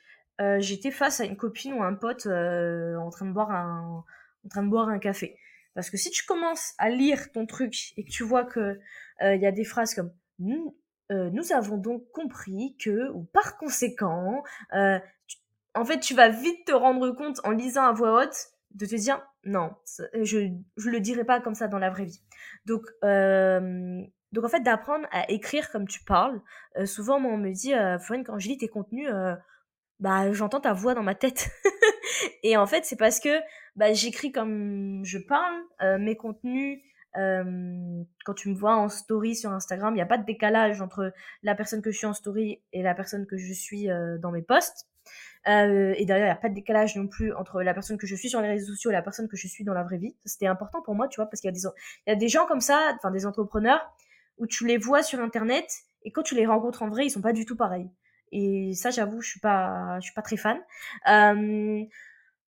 j'étais 0.57 0.89
face 0.89 1.19
à 1.19 1.25
une 1.25 1.37
copine 1.37 1.73
ou 1.73 1.83
un 1.83 1.93
pote 1.93 2.25
en 2.25 3.09
train 3.11 3.27
de 3.27 3.31
boire 3.31 3.51
un 3.51 4.03
en 4.43 4.49
train 4.49 4.63
de 4.63 4.69
boire 4.69 4.89
un 4.89 4.97
café? 4.97 5.37
Parce 5.75 5.91
que 5.91 5.97
si 5.97 6.09
tu 6.09 6.25
commences 6.25 6.73
à 6.79 6.89
lire 6.89 7.31
ton 7.31 7.45
truc 7.45 7.93
et 7.95 8.03
que 8.03 8.09
tu 8.09 8.23
vois 8.23 8.43
que 8.43 8.79
il 9.21 9.39
y 9.39 9.45
a 9.45 9.51
des 9.51 9.63
phrases 9.63 9.93
comme 9.93 10.11
nous, 10.39 10.75
nous 11.11 11.53
avons 11.53 11.77
donc 11.77 12.09
compris 12.11 12.75
que 12.83 13.11
ou 13.11 13.23
par 13.25 13.57
conséquent, 13.57 14.41
en 14.71 15.85
fait, 15.85 15.99
tu 15.99 16.15
vas 16.15 16.29
vite 16.29 16.65
te 16.65 16.71
rendre 16.71 17.11
compte 17.11 17.39
en 17.43 17.51
lisant 17.51 17.83
à 17.83 17.91
voix 17.91 18.23
haute 18.23 18.51
de 18.75 18.85
te 18.85 18.95
dire 18.95 19.21
non, 19.43 19.73
je 20.13 20.49
je 20.77 20.89
le 20.89 20.99
dirai 20.99 21.23
pas 21.25 21.41
comme 21.41 21.55
ça 21.55 21.67
dans 21.67 21.79
la 21.79 21.89
vraie 21.89 22.05
vie. 22.05 22.21
Donc 22.65 22.83
euh, 23.03 24.01
donc 24.31 24.45
en 24.45 24.49
fait 24.49 24.61
d'apprendre 24.61 25.07
à 25.11 25.29
écrire 25.29 25.69
comme 25.71 25.87
tu 25.87 26.03
parles. 26.03 26.41
Euh, 26.77 26.85
souvent 26.85 27.19
moi 27.19 27.31
on 27.33 27.37
me 27.37 27.51
dit 27.51 27.73
euh, 27.73 27.97
quand 28.25 28.39
je 28.39 28.47
lis 28.47 28.57
tes 28.57 28.67
contenus 28.67 29.09
euh, 29.11 29.35
bah 29.99 30.31
j'entends 30.31 30.61
ta 30.61 30.73
voix 30.73 30.93
dans 30.93 31.03
ma 31.03 31.15
tête. 31.15 31.49
et 32.43 32.57
en 32.57 32.65
fait 32.65 32.85
c'est 32.85 32.95
parce 32.95 33.19
que 33.19 33.39
bah 33.75 33.93
j'écris 33.93 34.31
comme 34.31 35.01
je 35.03 35.17
parle 35.17 35.61
euh, 35.81 35.97
mes 35.97 36.15
contenus 36.15 36.79
quand 37.13 38.33
tu 38.37 38.47
me 38.47 38.55
vois 38.55 38.77
en 38.77 38.87
story 38.87 39.35
sur 39.35 39.51
Instagram, 39.51 39.93
il 39.93 39.97
n'y 39.97 40.01
a 40.01 40.05
pas 40.05 40.17
de 40.17 40.23
décalage 40.23 40.79
entre 40.81 41.11
la 41.43 41.55
personne 41.55 41.81
que 41.81 41.91
je 41.91 41.97
suis 41.97 42.07
en 42.07 42.13
story 42.13 42.63
et 42.71 42.81
la 42.83 42.95
personne 42.95 43.27
que 43.27 43.35
je 43.35 43.51
suis 43.51 43.89
dans 44.21 44.31
mes 44.31 44.41
posts. 44.41 44.87
Euh, 45.47 45.93
et 45.97 46.05
derrière, 46.05 46.25
il 46.25 46.29
n'y 46.29 46.37
a 46.37 46.41
pas 46.41 46.49
de 46.49 46.53
décalage 46.53 46.95
non 46.95 47.07
plus 47.07 47.33
entre 47.33 47.61
la 47.61 47.73
personne 47.73 47.97
que 47.97 48.07
je 48.07 48.15
suis 48.15 48.29
sur 48.29 48.41
les 48.41 48.47
réseaux 48.47 48.73
sociaux 48.73 48.91
et 48.91 48.93
la 48.93 49.01
personne 49.01 49.27
que 49.27 49.37
je 49.37 49.47
suis 49.47 49.63
dans 49.63 49.73
la 49.73 49.83
vraie 49.83 49.97
vie. 49.97 50.15
C'était 50.25 50.47
important 50.47 50.81
pour 50.81 50.95
moi, 50.95 51.07
tu 51.07 51.17
vois, 51.17 51.25
parce 51.27 51.41
qu'il 51.41 51.49
y 51.49 52.11
a 52.11 52.15
des, 52.15 52.27
gens 52.27 52.45
comme 52.45 52.61
ça, 52.61 52.93
enfin 52.95 53.11
des 53.11 53.25
entrepreneurs, 53.25 53.81
où 54.37 54.47
tu 54.47 54.65
les 54.67 54.77
vois 54.77 55.03
sur 55.03 55.19
Internet 55.19 55.65
et 56.03 56.11
quand 56.11 56.23
tu 56.23 56.35
les 56.35 56.45
rencontres 56.45 56.83
en 56.83 56.89
vrai, 56.89 57.05
ils 57.05 57.09
sont 57.09 57.21
pas 57.21 57.33
du 57.33 57.45
tout 57.45 57.55
pareils. 57.55 57.89
Et 58.31 58.73
ça, 58.75 58.91
j'avoue, 58.91 59.21
je 59.21 59.29
suis 59.29 59.39
pas, 59.39 59.99
je 59.99 60.05
suis 60.05 60.13
pas 60.13 60.21
très 60.21 60.37
fan. 60.37 60.59
Euh, 61.09 61.83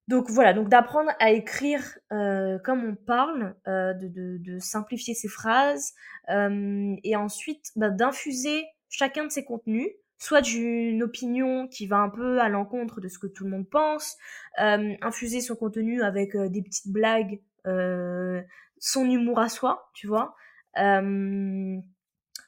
donc 0.07 0.29
voilà, 0.29 0.53
donc 0.53 0.69
d'apprendre 0.69 1.11
à 1.19 1.31
écrire 1.31 1.81
euh, 2.11 2.59
comme 2.59 2.83
on 2.83 2.95
parle, 2.95 3.55
de, 3.65 4.57
simplifier 4.59 5.13
ses 5.13 5.27
phrases, 5.27 5.93
et 6.29 7.15
ensuite 7.15 7.71
bah, 7.75 7.89
d'infuser 7.89 8.65
chacun 8.89 9.25
de 9.25 9.31
ses 9.31 9.43
contenus 9.43 9.89
soit 10.23 10.39
d'une 10.39 11.03
opinion 11.03 11.67
qui 11.67 11.85
va 11.85 11.97
un 11.97 12.07
peu 12.07 12.39
à 12.39 12.47
l'encontre 12.47 13.01
de 13.01 13.09
ce 13.09 13.19
que 13.19 13.27
tout 13.27 13.43
le 13.43 13.49
monde 13.49 13.69
pense, 13.69 14.15
euh, 14.61 14.93
infuser 15.01 15.41
son 15.41 15.57
contenu 15.57 16.01
avec 16.01 16.33
euh, 16.35 16.47
des 16.47 16.61
petites 16.61 16.93
blagues, 16.93 17.41
euh, 17.67 18.41
son 18.79 19.03
humour 19.03 19.39
à 19.39 19.49
soi, 19.49 19.91
tu 19.93 20.07
vois. 20.07 20.33
donc 20.77 21.83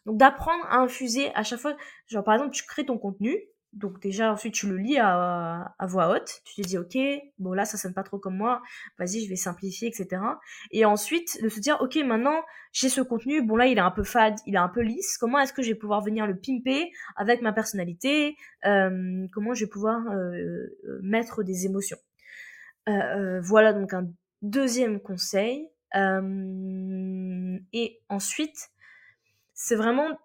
d'apprendre 0.08 0.65
à 0.70 0.77
infuser 0.77 1.34
à 1.36 1.44
chaque 1.44 1.60
fois, 1.60 1.75
genre 2.08 2.24
par 2.24 2.36
exemple 2.36 2.53
tu 2.53 2.63
crées 2.63 2.86
ton 2.86 2.98
contenu, 2.98 3.38
Donc 3.75 4.01
déjà, 4.01 4.32
ensuite, 4.32 4.53
tu 4.53 4.70
le 4.70 4.77
lis 4.77 4.98
à, 4.98 5.75
voix 5.82 6.10
haute. 6.10 6.41
Tu 6.46 6.62
te 6.62 6.67
dis, 6.67 6.77
ok, 6.77 6.98
bon 7.39 7.51
là, 7.51 7.65
ça 7.65 7.77
sonne 7.77 7.94
pas 7.94 8.03
trop 8.03 8.17
comme 8.17 8.38
moi. 8.38 8.62
Vas-y, 8.98 9.25
je 9.25 9.29
vais 9.29 9.36
simplifier, 9.36 9.89
etc. 9.89 10.22
Et 10.72 10.86
ensuite, 10.86 11.41
de 11.44 11.50
se 11.50 11.60
dire, 11.60 11.77
ok, 11.82 11.98
maintenant, 11.98 12.41
j'ai 12.72 12.88
ce 12.88 13.01
contenu. 13.01 13.41
Bon 13.41 13.58
là, 13.58 13.67
il 13.67 13.77
est 13.77 13.82
un 13.82 13.91
peu 13.91 14.03
fade, 14.03 14.36
il 14.46 14.55
est 14.55 14.60
un 14.60 14.70
peu 14.70 14.82
lisse. 14.82 15.17
Comment 15.17 15.39
est-ce 15.39 15.51
que 15.51 15.62
je 15.62 15.70
vais 15.70 15.75
pouvoir 15.75 16.01
venir 16.01 16.25
le 16.25 16.38
pimper 16.38 16.89
avec 17.17 17.41
ma 17.41 17.51
personnalité 17.51 18.38
euh, 18.65 19.27
Comment 19.34 19.53
je 19.53 19.65
vais 19.65 19.70
pouvoir 19.70 20.08
euh, 20.08 20.67
euh, 20.88 21.00
mettre 21.03 21.44
des 21.44 21.65
émotions? 21.65 21.98
Voilà 22.88 23.74
donc 23.74 23.94
un 23.94 24.08
deuxième 24.41 25.01
conseil. 25.01 25.67
et 27.74 28.00
ensuite, 28.10 28.70
c'est 29.53 29.75
vraiment 29.75 30.17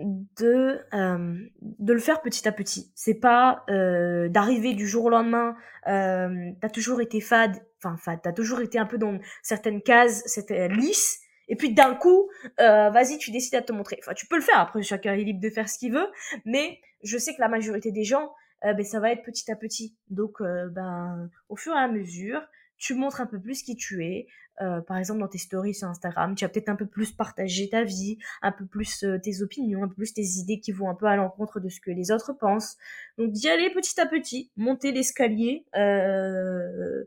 de 0.00 0.80
euh, 0.94 1.48
de 1.60 1.92
le 1.92 1.98
faire 1.98 2.20
petit 2.22 2.46
à 2.48 2.52
petit 2.52 2.92
c'est 2.94 3.14
pas 3.14 3.64
euh, 3.70 4.28
d'arriver 4.28 4.74
du 4.74 4.86
jour 4.86 5.06
au 5.06 5.10
lendemain 5.10 5.56
euh, 5.86 6.50
t'as 6.60 6.68
toujours 6.68 7.00
été 7.00 7.20
fade 7.20 7.56
enfin 7.78 7.96
fade 7.96 8.20
t'as 8.22 8.32
toujours 8.32 8.60
été 8.60 8.78
un 8.78 8.86
peu 8.86 8.98
dans 8.98 9.18
certaines 9.42 9.82
cases 9.82 10.22
c'était 10.26 10.68
lisse 10.68 11.20
et 11.48 11.56
puis 11.56 11.72
d'un 11.72 11.94
coup 11.94 12.28
vas-y 12.58 13.18
tu 13.18 13.30
décides 13.30 13.54
à 13.54 13.62
te 13.62 13.72
montrer 13.72 13.98
enfin 14.00 14.14
tu 14.14 14.26
peux 14.26 14.36
le 14.36 14.42
faire 14.42 14.58
après 14.58 14.82
chacun 14.82 15.14
est 15.14 15.24
libre 15.24 15.40
de 15.40 15.50
faire 15.50 15.68
ce 15.68 15.78
qu'il 15.78 15.92
veut 15.92 16.08
mais 16.44 16.78
je 17.02 17.18
sais 17.18 17.34
que 17.34 17.40
la 17.40 17.48
majorité 17.48 17.92
des 17.92 18.04
gens 18.04 18.32
ben 18.62 18.84
ça 18.84 19.00
va 19.00 19.10
être 19.10 19.22
petit 19.22 19.50
à 19.50 19.56
petit 19.56 19.96
donc 20.08 20.42
ben 20.42 21.30
au 21.48 21.56
fur 21.56 21.74
et 21.74 21.78
à 21.78 21.88
mesure 21.88 22.42
tu 22.80 22.94
montres 22.94 23.20
un 23.20 23.26
peu 23.26 23.38
plus 23.38 23.62
qui 23.62 23.76
tu 23.76 24.04
es. 24.04 24.26
Euh, 24.60 24.80
par 24.80 24.98
exemple, 24.98 25.20
dans 25.20 25.28
tes 25.28 25.38
stories 25.38 25.74
sur 25.74 25.88
Instagram, 25.88 26.34
tu 26.34 26.44
vas 26.44 26.48
peut-être 26.48 26.68
un 26.68 26.76
peu 26.76 26.86
plus 26.86 27.12
partager 27.12 27.68
ta 27.68 27.84
vie, 27.84 28.18
un 28.42 28.52
peu 28.52 28.66
plus 28.66 29.04
euh, 29.04 29.18
tes 29.18 29.42
opinions, 29.42 29.82
un 29.82 29.88
peu 29.88 29.94
plus 29.94 30.12
tes 30.12 30.22
idées 30.22 30.60
qui 30.60 30.72
vont 30.72 30.90
un 30.90 30.94
peu 30.94 31.06
à 31.06 31.16
l'encontre 31.16 31.60
de 31.60 31.68
ce 31.68 31.80
que 31.80 31.90
les 31.90 32.10
autres 32.10 32.32
pensent. 32.32 32.76
Donc 33.18 33.32
d'y 33.32 33.48
aller 33.48 33.70
petit 33.70 34.00
à 34.00 34.06
petit, 34.06 34.50
monter 34.56 34.92
l'escalier 34.92 35.64
euh, 35.76 37.04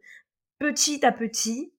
petit 0.59 1.05
à 1.05 1.11
petit. 1.11 1.73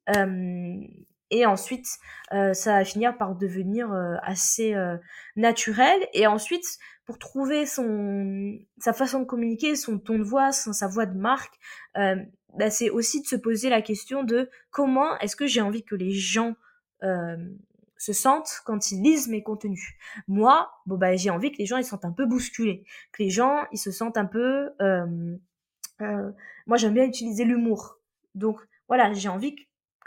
Et 1.38 1.47
ensuite, 1.47 1.87
ça 2.31 2.73
va 2.73 2.85
finir 2.85 3.17
par 3.17 3.35
devenir 3.35 3.93
assez 4.23 4.75
naturel. 5.37 6.00
Et 6.12 6.26
ensuite, 6.26 6.64
pour 7.05 7.19
trouver 7.19 7.67
son 7.67 8.59
sa 8.79 8.93
façon 8.93 9.21
de 9.21 9.25
communiquer, 9.25 9.76
son 9.76 9.99
ton 9.99 10.19
de 10.19 10.25
voix, 10.25 10.53
sa 10.53 10.88
voix 10.88 11.07
de 11.07 11.17
marque, 11.17 11.55
bah, 12.57 12.71
c'est 12.71 12.91
aussi 12.91 13.21
de 13.21 13.26
se 13.26 13.37
poser 13.37 13.69
la 13.69 13.83
question 13.83 14.23
de 14.23 14.49
comment 14.71 15.19
est-ce 15.19 15.37
que 15.37 15.47
j'ai 15.47 15.61
envie 15.61 15.85
que 15.85 15.97
les 15.97 16.12
gens 16.12 16.55
euh, 17.03 17.37
se 17.99 18.12
sentent 18.12 18.61
quand 18.64 18.91
ils 18.91 19.03
lisent 19.03 19.29
mes 19.29 19.43
contenus. 19.43 19.95
Moi, 20.29 20.71
bon 20.87 20.97
bah 20.97 21.17
j'ai 21.17 21.31
envie 21.31 21.53
que 21.53 21.59
les 21.59 21.67
gens 21.67 21.79
ils 21.79 21.85
se 21.85 21.91
sentent 21.91 22.05
un 22.05 22.12
peu 22.12 22.26
bousculés, 22.26 22.85
que 23.12 23.23
les 23.23 23.31
gens 23.31 23.64
ils 23.73 23.79
se 23.79 23.91
sentent 23.91 24.19
un 24.19 24.26
peu. 24.26 24.71
Euh, 24.81 25.37
euh, 26.00 26.31
moi 26.67 26.76
j'aime 26.76 26.95
bien 26.95 27.05
utiliser 27.05 27.45
l'humour, 27.45 27.99
donc 28.35 28.61
voilà 28.88 29.12
j'ai 29.12 29.29
envie 29.29 29.55
que 29.55 29.62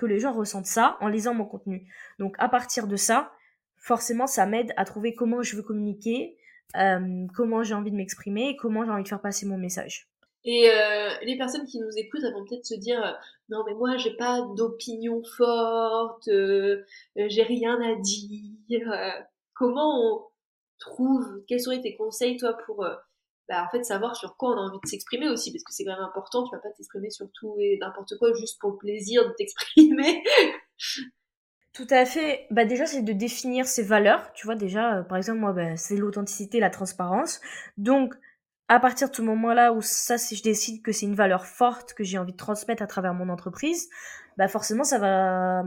les 0.05 0.19
gens 0.19 0.33
ressentent 0.33 0.65
ça 0.65 0.97
en 1.01 1.07
lisant 1.07 1.33
mon 1.33 1.45
contenu. 1.45 1.87
Donc 2.19 2.35
à 2.39 2.49
partir 2.49 2.87
de 2.87 2.95
ça, 2.95 3.31
forcément 3.77 4.27
ça 4.27 4.45
m'aide 4.45 4.73
à 4.77 4.85
trouver 4.85 5.13
comment 5.13 5.41
je 5.41 5.55
veux 5.55 5.63
communiquer, 5.63 6.37
comment 6.73 7.63
j'ai 7.63 7.73
envie 7.73 7.91
de 7.91 7.95
m'exprimer, 7.95 8.55
comment 8.57 8.85
j'ai 8.85 8.91
envie 8.91 9.03
de 9.03 9.07
faire 9.07 9.21
passer 9.21 9.45
mon 9.45 9.57
message. 9.57 10.07
Et 10.47 10.69
euh, 10.69 11.09
les 11.23 11.37
personnes 11.37 11.65
qui 11.65 11.77
nous 11.79 11.91
écoutent 11.97 12.23
vont 12.33 12.45
peut-être 12.45 12.65
se 12.65 12.75
dire 12.75 13.03
euh, 13.03 13.11
non 13.49 13.63
mais 13.65 13.73
moi 13.73 13.97
j'ai 13.97 14.15
pas 14.15 14.47
d'opinion 14.55 15.21
forte, 15.35 16.29
euh, 16.29 16.83
j'ai 17.17 17.43
rien 17.43 17.77
à 17.81 17.95
dire. 17.95 18.93
comment 19.53 19.99
on 19.99 20.21
trouve 20.79 21.43
Quels 21.47 21.59
seraient 21.59 21.81
tes 21.81 21.97
conseils 21.97 22.37
toi 22.37 22.55
pour 22.65 22.87
bah, 23.49 23.63
en 23.65 23.69
fait 23.69 23.83
savoir 23.83 24.15
sur 24.15 24.35
quoi 24.37 24.49
on 24.49 24.57
a 24.57 24.61
envie 24.69 24.79
de 24.83 24.87
s'exprimer 24.87 25.29
aussi 25.29 25.51
parce 25.51 25.63
que 25.63 25.73
c'est 25.73 25.85
quand 25.85 25.95
même 25.95 26.03
important. 26.03 26.43
Tu 26.43 26.55
vas 26.55 26.61
pas 26.61 26.69
t'exprimer 26.69 27.09
sur 27.09 27.27
tout 27.33 27.55
et 27.59 27.77
n'importe 27.79 28.17
quoi 28.17 28.33
juste 28.33 28.59
pour 28.59 28.71
le 28.71 28.77
plaisir 28.77 29.27
de 29.27 29.33
t'exprimer. 29.33 30.23
Tout 31.73 31.87
à 31.91 32.05
fait. 32.05 32.47
Bah 32.49 32.65
déjà, 32.65 32.87
c'est 32.87 33.03
de 33.03 33.13
définir 33.13 33.67
ses 33.67 33.83
valeurs. 33.83 34.33
Tu 34.33 34.47
vois, 34.47 34.55
déjà, 34.55 35.03
par 35.07 35.17
exemple, 35.17 35.39
moi, 35.39 35.53
bah, 35.53 35.77
c'est 35.77 35.95
l'authenticité, 35.95 36.59
la 36.59 36.71
transparence. 36.71 37.39
Donc, 37.77 38.15
à 38.67 38.79
partir 38.79 39.09
de 39.09 39.15
ce 39.15 39.21
moment-là 39.21 39.73
où 39.73 39.81
ça, 39.81 40.17
si 40.17 40.35
je 40.35 40.43
décide 40.43 40.81
que 40.81 40.91
c'est 40.91 41.05
une 41.05 41.15
valeur 41.15 41.45
forte 41.45 41.93
que 41.93 42.03
j'ai 42.03 42.17
envie 42.17 42.33
de 42.33 42.37
transmettre 42.37 42.83
à 42.83 42.87
travers 42.87 43.13
mon 43.13 43.29
entreprise, 43.29 43.89
bah 44.37 44.47
forcément 44.47 44.83
ça 44.83 44.99
va, 44.99 45.63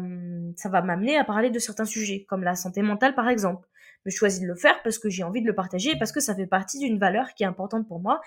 ça 0.57 0.69
va 0.69 0.83
m'amener 0.83 1.17
à 1.17 1.25
parler 1.25 1.51
de 1.51 1.59
certains 1.59 1.85
sujets, 1.85 2.25
comme 2.29 2.45
la 2.45 2.55
santé 2.57 2.83
mentale 2.83 3.15
par 3.15 3.29
exemple. 3.29 3.67
Je 4.07 4.17
choisis 4.17 4.41
de 4.41 4.47
le 4.47 4.55
faire 4.55 4.83
parce 4.83 4.99
que 4.99 5.11
j'ai 5.11 5.23
envie 5.23 5.43
de 5.43 5.47
le 5.47 5.55
partager, 5.55 5.97
parce 5.99 6.13
que 6.13 6.21
ça 6.21 6.35
fait 6.35 6.47
partie 6.47 6.79
d'une 6.79 6.99
valeur 6.99 7.35
qui 7.35 7.43
est 7.43 7.47
importante 7.47 7.87
pour 7.87 8.01
moi 8.01 8.21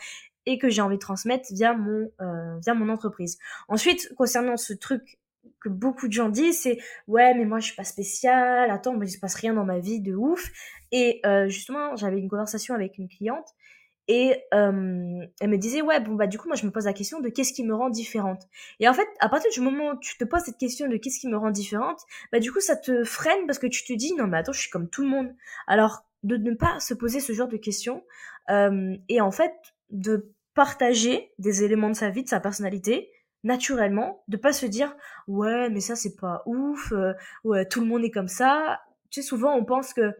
et 0.46 0.58
que 0.58 0.70
j'ai 0.70 0.82
envie 0.82 0.98
de 0.98 1.01
transmettre 1.01 1.46
via 1.51 1.74
mon, 1.74 2.10
euh, 2.22 2.60
via 2.60 2.74
mon 2.74 2.89
entreprise. 2.89 3.38
Ensuite, 3.68 4.13
concernant 4.15 4.58
ce 4.58 4.74
truc 4.74 5.20
que 5.60 5.70
beaucoup 5.70 6.08
de 6.08 6.13
gens 6.13 6.30
disent, 6.30 6.62
c'est 6.62 6.77
ouais 7.08 7.34
mais 7.34 7.46
moi 7.46 7.60
je 7.60 7.68
suis 7.68 7.75
pas 7.75 7.84
spéciale, 7.84 8.70
attends 8.70 8.96
mais 8.96 9.08
il 9.08 9.12
se 9.12 9.20
passe 9.20 9.36
rien 9.36 9.53
dans 9.53 9.65
ma 9.65 9.80
vie 9.80 10.01
de 10.01 10.13
ouf. 10.13 10.51
Et 10.92 11.22
euh, 11.25 11.48
justement 11.48 11.96
j'avais 11.96 12.20
une 12.20 12.30
conversation 12.30 12.75
avec 12.75 12.98
une 12.98 13.08
cliente 13.08 13.48
et 14.08 14.36
euh, 14.54 15.26
elle 15.40 15.50
me 15.50 15.58
disait, 15.58 15.82
ouais, 15.82 16.00
bon, 16.02 16.16
bah, 16.16 16.28
du 16.28 16.38
coup, 16.38 16.48
moi, 16.48 16.58
je 16.58 16.66
me 16.66 16.72
pose 16.72 16.86
la 16.86 16.94
question 16.94 17.22
de 17.22 17.30
qu'est-ce 17.30 17.54
qui 17.54 17.64
me 17.64 17.74
rend 17.74 17.90
différente. 17.90 18.44
Et 18.80 18.90
en 18.90 18.94
fait, 18.94 19.08
à 19.20 19.30
partir 19.30 19.50
du 19.52 19.62
moment 19.62 19.92
où 19.92 20.00
tu 20.00 20.18
te 20.18 20.26
poses 20.26 20.42
cette 20.44 20.58
question 20.58 20.90
de 20.90 20.98
qu'est-ce 20.98 21.20
qui 21.20 21.28
me 21.28 21.38
rend 21.38 21.52
différente, 21.52 22.02
bah, 22.32 22.40
du 22.40 22.52
coup, 22.52 22.60
ça 22.60 22.76
te 22.76 23.04
freine 23.04 23.46
parce 23.46 23.60
que 23.60 23.68
tu 23.68 23.86
te 23.86 23.94
dis, 23.94 24.14
non, 24.16 24.28
mais 24.28 24.38
attends, 24.38 24.52
je 24.52 24.60
suis 24.60 24.70
comme 24.70 24.90
tout 24.90 25.04
le 25.04 25.10
monde. 25.10 25.34
Alors, 25.68 26.06
de 26.24 26.38
ne 26.38 26.54
pas 26.54 26.80
se 26.80 26.94
poser 26.94 27.20
ce 27.20 27.34
genre 27.34 27.48
de 27.48 27.58
questions, 27.58 28.04
euh, 28.50 28.96
et 29.10 29.22
en 29.22 29.32
fait, 29.32 29.54
de 29.90 30.32
partager 30.54 31.32
des 31.40 31.64
éléments 31.64 31.90
de 31.90 31.96
sa 31.96 32.10
vie, 32.10 32.24
de 32.24 32.30
sa 32.30 32.40
personnalité, 32.40 33.10
naturellement, 33.44 34.24
de 34.28 34.38
pas 34.38 34.54
se 34.54 34.66
dire, 34.66 34.96
ouais, 35.28 35.70
mais 35.70 35.82
ça, 35.82 35.96
c'est 35.96 36.16
pas 36.16 36.44
ouf, 36.46 36.92
euh, 36.92 37.14
ouais, 37.44 37.66
tout 37.66 37.82
le 37.82 37.88
monde 37.88 38.04
est 38.04 38.12
comme 38.12 38.28
ça. 38.28 38.82
Tu 39.10 39.22
sais, 39.22 39.28
souvent, 39.28 39.54
on 39.56 39.66
pense 39.66 39.94
que, 39.94 40.14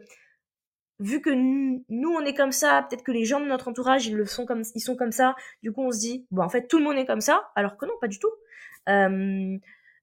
vu 1.00 1.20
que 1.20 1.30
nous 1.30 1.84
on 1.88 2.20
est 2.24 2.34
comme 2.34 2.52
ça, 2.52 2.86
peut-être 2.88 3.02
que 3.02 3.12
les 3.12 3.24
gens 3.24 3.40
de 3.40 3.46
notre 3.46 3.68
entourage 3.68 4.06
ils 4.06 4.14
le 4.14 4.26
sont 4.26 4.46
comme 4.46 4.62
ils 4.74 4.80
sont 4.80 4.96
comme 4.96 5.12
ça, 5.12 5.34
du 5.62 5.72
coup 5.72 5.82
on 5.82 5.90
se 5.90 5.98
dit 5.98 6.26
bon 6.30 6.42
en 6.42 6.48
fait 6.48 6.66
tout 6.68 6.78
le 6.78 6.84
monde 6.84 6.96
est 6.96 7.06
comme 7.06 7.20
ça, 7.20 7.50
alors 7.56 7.76
que 7.76 7.86
non 7.86 7.94
pas 8.00 8.08
du 8.08 8.18
tout. 8.18 8.30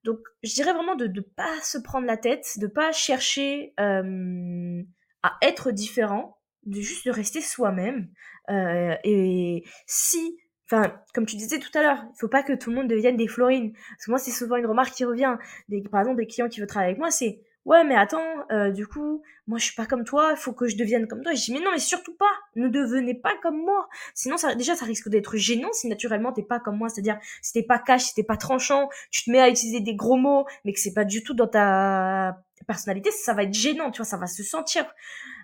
Donc 0.03 0.19
je 0.43 0.53
dirais 0.53 0.73
vraiment 0.73 0.95
de 0.95 1.07
ne 1.07 1.21
pas 1.21 1.59
se 1.61 1.77
prendre 1.77 2.07
la 2.07 2.17
tête, 2.17 2.45
de 2.57 2.67
pas 2.67 2.91
chercher 2.91 3.73
à 3.77 5.37
être 5.41 5.71
différent, 5.71 6.37
de 6.65 6.81
juste 6.81 7.05
de 7.05 7.11
rester 7.11 7.41
soi-même. 7.41 8.09
Euh, 8.49 8.95
et 9.03 9.63
si 9.85 10.37
Enfin, 10.73 10.93
comme 11.13 11.25
tu 11.25 11.35
disais 11.35 11.59
tout 11.59 11.77
à 11.77 11.81
l'heure, 11.81 12.01
il 12.01 12.17
faut 12.17 12.29
pas 12.29 12.43
que 12.43 12.53
tout 12.53 12.69
le 12.69 12.77
monde 12.77 12.87
devienne 12.87 13.17
des 13.17 13.27
Florines. 13.27 13.73
Parce 13.73 14.05
que 14.05 14.11
moi, 14.11 14.19
c'est 14.19 14.31
souvent 14.31 14.55
une 14.55 14.65
remarque 14.65 14.93
qui 14.93 15.03
revient. 15.03 15.35
Des, 15.67 15.81
par 15.81 15.99
exemple, 15.99 16.15
des 16.15 16.27
clients 16.27 16.47
qui 16.47 16.61
veulent 16.61 16.69
travailler 16.69 16.91
avec 16.91 16.99
moi, 16.99 17.11
c'est 17.11 17.41
ouais 17.65 17.83
mais 17.83 17.95
attends 17.95 18.45
euh, 18.51 18.71
du 18.71 18.87
coup 18.87 19.21
moi 19.47 19.59
je 19.59 19.65
suis 19.65 19.75
pas 19.75 19.85
comme 19.85 20.03
toi 20.03 20.29
il 20.31 20.37
faut 20.37 20.53
que 20.53 20.67
je 20.67 20.75
devienne 20.75 21.07
comme 21.07 21.21
toi. 21.23 21.33
Je 21.33 21.43
dis 21.43 21.53
mais 21.53 21.59
non 21.59 21.71
mais 21.71 21.79
surtout 21.79 22.15
pas 22.15 22.31
ne 22.55 22.67
devenez 22.67 23.15
pas 23.15 23.33
comme 23.41 23.57
moi. 23.57 23.87
Sinon 24.13 24.37
ça 24.37 24.55
déjà 24.55 24.75
ça 24.75 24.85
risque 24.85 25.09
d'être 25.09 25.37
gênant 25.37 25.71
si 25.73 25.87
naturellement 25.87 26.31
t'es 26.33 26.43
pas 26.43 26.59
comme 26.59 26.77
moi. 26.77 26.89
C'est 26.89 27.01
à 27.01 27.03
dire 27.03 27.19
si 27.41 27.53
t'es 27.53 27.63
pas 27.63 27.79
cash 27.79 28.03
si 28.03 28.13
t'es 28.13 28.23
pas 28.23 28.37
tranchant 28.37 28.89
tu 29.11 29.23
te 29.23 29.31
mets 29.31 29.39
à 29.41 29.49
utiliser 29.49 29.81
des 29.81 29.95
gros 29.95 30.17
mots 30.17 30.45
mais 30.65 30.73
que 30.73 30.79
c'est 30.79 30.93
pas 30.93 31.05
du 31.05 31.23
tout 31.23 31.33
dans 31.33 31.47
ta 31.47 32.37
personnalité 32.67 33.09
ça 33.11 33.33
va 33.33 33.43
être 33.43 33.53
gênant 33.53 33.91
tu 33.91 33.97
vois 33.97 34.05
ça 34.05 34.17
va 34.17 34.27
se 34.27 34.43
sentir. 34.43 34.85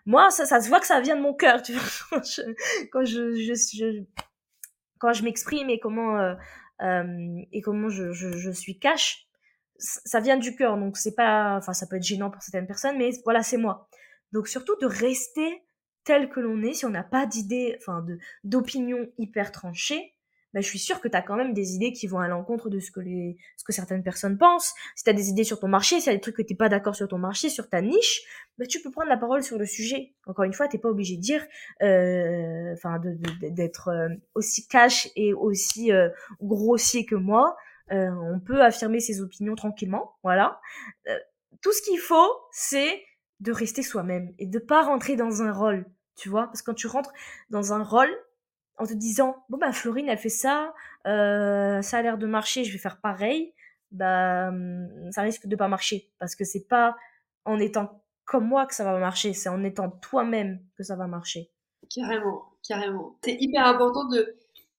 Moi 0.06 0.30
ça 0.32 0.46
ça 0.46 0.62
se 0.62 0.70
voit 0.70 0.80
que 0.80 0.88
ça 0.88 1.00
vient 1.02 1.16
de 1.16 1.22
mon 1.22 1.34
cœur 1.34 1.62
tu 1.64 1.74
vois. 1.74 2.22
Quand 2.92 3.06
je, 3.06 3.36
je, 3.36 3.54
je, 3.54 4.04
quand 5.00 5.14
je 5.14 5.24
m'exprime 5.24 5.70
et 5.70 5.80
comment 5.80 6.18
euh, 6.18 6.36
euh, 6.82 7.42
et 7.52 7.62
comment 7.62 7.90
je, 7.90 8.12
je, 8.12 8.32
je 8.32 8.52
suis 8.52 8.80
cash 8.80 9.27
ça 9.80 10.20
vient 10.20 10.38
du 10.38 10.56
cœur, 10.56 10.78
donc 10.78 10.98
c'est 10.98 11.16
pas, 11.16 11.58
enfin 11.58 11.74
ça 11.74 11.88
peut 11.88 11.98
être 11.98 12.04
gênant 12.04 12.30
pour 12.30 12.42
certaines 12.42 12.68
personnes, 12.68 12.98
mais 12.98 13.12
voilà 13.24 13.44
c'est 13.44 13.58
moi. 13.58 13.90
Donc 14.32 14.48
surtout 14.48 14.76
de 14.82 14.86
rester 14.86 15.64
tel 16.04 16.30
que 16.30 16.40
l'on 16.40 16.62
est, 16.64 16.74
si 16.74 16.86
on 16.86 16.90
n'a 16.90 17.04
pas 17.04 17.26
d'idées, 17.26 17.78
enfin 17.80 18.06
d'opinion 18.44 19.08
hyper 19.18 19.52
tranchée, 19.52 20.16
ben, 20.54 20.64
je 20.64 20.70
suis 20.70 20.80
sûre 20.80 21.02
que 21.02 21.08
tu 21.08 21.16
as 21.16 21.22
quand 21.22 21.36
même 21.36 21.54
des 21.54 21.76
idées 21.76 21.92
qui 21.92 22.08
vont 22.08 22.20
à 22.20 22.28
l'encontre 22.28 22.70
de 22.70 22.80
ce 22.80 22.90
que 22.90 23.00
les 23.00 23.38
ce 23.58 23.64
que 23.64 23.74
certaines 23.74 24.02
personnes 24.02 24.38
pensent. 24.38 24.74
Si 24.96 25.04
tu 25.04 25.10
as 25.10 25.14
des 25.14 25.30
idées 25.30 25.44
sur 25.44 25.60
ton 25.60 25.68
marché, 25.68 26.00
si 26.00 26.08
y 26.08 26.10
a 26.10 26.16
des 26.16 26.22
trucs 26.22 26.38
que 26.38 26.42
t'es 26.42 26.56
pas 26.56 26.70
d'accord 26.70 26.96
sur 26.96 27.08
ton 27.08 27.18
marché, 27.18 27.50
sur 27.50 27.70
ta 27.70 27.82
niche, 27.82 28.22
ben, 28.58 28.68
tu 28.68 28.82
peux 28.82 28.90
prendre 28.90 29.10
la 29.10 29.18
parole 29.18 29.44
sur 29.44 29.60
le 29.60 29.66
sujet. 29.66 30.14
Encore 30.26 30.46
une 30.46 30.54
fois, 30.54 30.68
t'es 30.68 30.78
pas 30.78 30.90
obligé 30.90 31.18
de 31.18 31.22
dire, 31.22 31.46
euh, 31.84 32.74
enfin 32.74 33.00
d'être 33.42 33.90
euh, 33.90 34.10
aussi 34.34 34.68
cash 34.68 35.10
et 35.16 35.34
aussi 35.34 35.92
euh, 35.92 36.10
grossier 36.42 37.06
que 37.06 37.16
moi. 37.16 37.56
Euh, 37.92 38.12
on 38.12 38.40
peut 38.40 38.62
affirmer 38.62 39.00
ses 39.00 39.22
opinions 39.22 39.56
tranquillement, 39.56 40.16
voilà. 40.24 40.60
Euh, 41.08 41.18
tout 41.62 41.72
ce 41.72 41.82
qu'il 41.82 42.00
faut, 42.00 42.32
c'est 42.52 43.04
de 43.40 43.52
rester 43.52 43.84
soi-même 43.84 44.34
et 44.40 44.46
de 44.46 44.60
pas 44.60 44.84
rentrer 44.84 45.16
dans 45.16 45.42
un 45.42 45.52
rôle, 45.52 45.86
tu 46.16 46.30
vois, 46.30 46.48
parce 46.48 46.62
que 46.62 46.72
quand 46.72 46.76
tu 46.76 46.88
rentres 46.88 47.14
dans 47.50 47.74
un 47.74 47.84
rôle 47.84 48.10
en 48.78 48.86
te 48.86 48.94
disant 48.94 49.44
bon 49.50 49.58
bah 49.58 49.72
Florine 49.72 50.10
elle 50.10 50.18
fait 50.18 50.30
ça, 50.30 50.74
euh, 51.06 51.82
ça 51.82 51.98
a 51.98 52.02
l'air 52.02 52.18
de 52.18 52.28
marcher, 52.28 52.64
je 52.64 52.72
vais 52.72 52.78
faire 52.78 53.00
pareil, 53.00 53.54
bah 53.92 54.50
hum, 54.50 55.12
ça 55.12 55.22
risque 55.22 55.48
de 55.48 55.56
pas 55.56 55.68
marcher 55.68 56.12
parce 56.20 56.36
que 56.36 56.44
c'est 56.44 56.68
pas 56.68 56.96
en 57.46 57.60
étant 57.60 58.04
comme 58.26 58.46
moi 58.46 58.66
que 58.66 58.76
ça 58.76 58.84
va 58.84 59.00
marcher, 59.00 59.34
c'est 59.34 59.50
en 59.50 59.64
étant 59.64 59.90
toi-même 59.90 60.60
que 60.76 60.84
ça 60.84 60.96
va 60.96 61.08
marcher. 61.08 61.50
Carrément, 61.90 62.44
carrément. 62.68 63.18
C'est 63.24 63.38
hyper 63.40 63.66
important 63.66 64.10
de, 64.10 64.36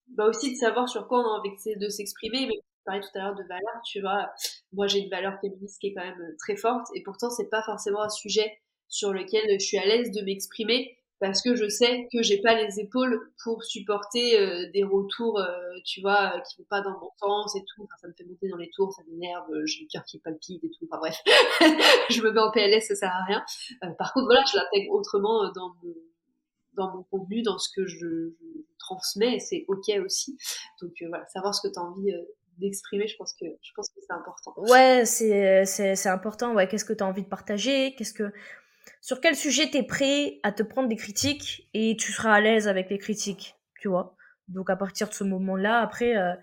bah 0.09 0.27
aussi 0.27 0.53
de 0.53 0.57
savoir 0.57 0.89
sur 0.89 1.09
quoi 1.09 1.21
on 1.21 1.25
a 1.25 1.39
envie 1.39 1.77
de 1.77 1.89
s'exprimer. 1.89 2.47
Mais 2.47 2.61
parlais 2.89 3.03
tout 3.03 3.19
à 3.19 3.19
l'heure 3.21 3.35
de 3.35 3.43
valeur, 3.45 3.83
tu 3.85 4.01
vois. 4.01 4.31
Moi, 4.73 4.87
j'ai 4.87 5.01
une 5.01 5.11
valeur 5.11 5.39
féministe 5.41 5.81
qui 5.81 5.89
est 5.89 5.95
quand 5.95 6.05
même 6.05 6.35
très 6.39 6.57
forte, 6.57 6.87
et 6.95 7.03
pourtant, 7.03 7.31
c'est 7.31 7.51
pas 7.51 7.63
forcément 7.63 8.03
un 8.03 8.09
sujet 8.09 8.59
sur 8.89 9.13
lequel 9.13 9.45
je 9.61 9.65
suis 9.65 9.79
à 9.79 9.85
l'aise 9.85 10.11
de 10.11 10.23
m'exprimer 10.23 10.99
parce 11.21 11.43
que 11.43 11.57
je 11.57 11.69
sais 11.69 12.09
que 12.13 12.23
j'ai 12.23 12.41
pas 12.41 12.55
les 12.55 12.79
épaules 12.79 13.33
pour 13.43 13.65
supporter 13.65 14.39
euh, 14.39 14.71
des 14.73 14.85
retours, 14.85 15.39
euh, 15.41 15.51
tu 15.85 16.01
vois, 16.01 16.37
euh, 16.37 16.41
qui 16.41 16.57
vont 16.59 16.67
pas 16.69 16.81
dans 16.81 16.93
mon 16.93 17.11
sens 17.19 17.57
et 17.57 17.65
tout. 17.65 17.83
Enfin, 17.83 17.97
ça 18.01 18.09
me 18.09 18.13
fait 18.13 18.25
monter 18.25 18.49
dans 18.49 18.57
les 18.57 18.71
tours, 18.71 18.93
ça 18.93 19.03
m'énerve, 19.09 19.47
j'ai 19.65 19.83
le 19.83 19.89
cœur 19.89 20.05
qui 20.05 20.19
palpite 20.21 20.63
et 20.63 20.71
tout. 20.71 20.87
Enfin 20.89 20.99
bref, 20.99 21.21
je 22.11 22.23
me 22.23 22.31
mets 22.31 22.41
en 22.41 22.51
PLS, 22.51 22.87
ça 22.87 22.95
sert 22.95 23.11
à 23.11 23.25
rien. 23.25 23.45
par 23.99 24.13
contre, 24.13 24.27
voilà, 24.27 24.45
je 24.51 24.59
l'intègre 24.59 24.93
autrement 24.93 25.51
dans 25.53 25.75
mon, 25.83 25.95
dans 26.75 26.95
mon 26.95 27.03
contenu, 27.05 27.43
dans 27.43 27.59
ce 27.59 27.69
que 27.75 27.85
je, 27.87 27.99
je 27.99 28.61
transmets, 28.79 29.37
et 29.37 29.41
c'est 29.41 29.65
ok 29.67 29.91
aussi. 30.05 30.39
Donc 30.81 30.93
voilà, 31.09 31.27
savoir 31.27 31.55
ce 31.55 31.67
que 31.67 31.73
tu 31.73 31.81
as 31.81 31.83
envie 31.83 32.13
d'exprimer, 32.59 33.07
je 33.07 33.17
pense 33.17 33.35
que 33.35 33.47
je 33.63 33.71
pense 33.75 33.89
que 33.89 34.01
c'est 34.01 34.13
important. 34.13 34.55
Ouais, 34.57 35.05
c'est 35.05 35.65
c'est 35.65 36.09
important. 36.09 36.55
Ouais, 36.55 36.69
qu'est-ce 36.69 36.85
que 36.85 36.93
tu 36.93 37.03
as 37.03 37.07
envie 37.07 37.23
de 37.23 37.29
partager? 37.29 37.95
Qu'est-ce 37.95 38.13
que 38.13 38.33
sur 39.01 39.21
quel 39.21 39.37
sujet 39.37 39.71
tu 39.71 39.79
es 39.79 39.83
prêt 39.83 40.41
à 40.43 40.53
te 40.53 40.63
prendre 40.63 40.89
des 40.89 40.97
critiques 40.97 41.69
et 41.75 41.97
tu 41.97 42.13
seras 42.13 42.35
à 42.35 42.41
l'aise 42.41 42.69
avec 42.69 42.91
les 42.91 42.99
critiques, 42.99 43.57
tu 43.81 43.89
vois? 43.89 44.17
Donc 44.49 44.71
à 44.71 44.77
partir 44.77 45.09
de 45.09 45.15
ce 45.15 45.25
moment-là, 45.25 45.81
après, 45.81 46.17
euh, 46.17 46.35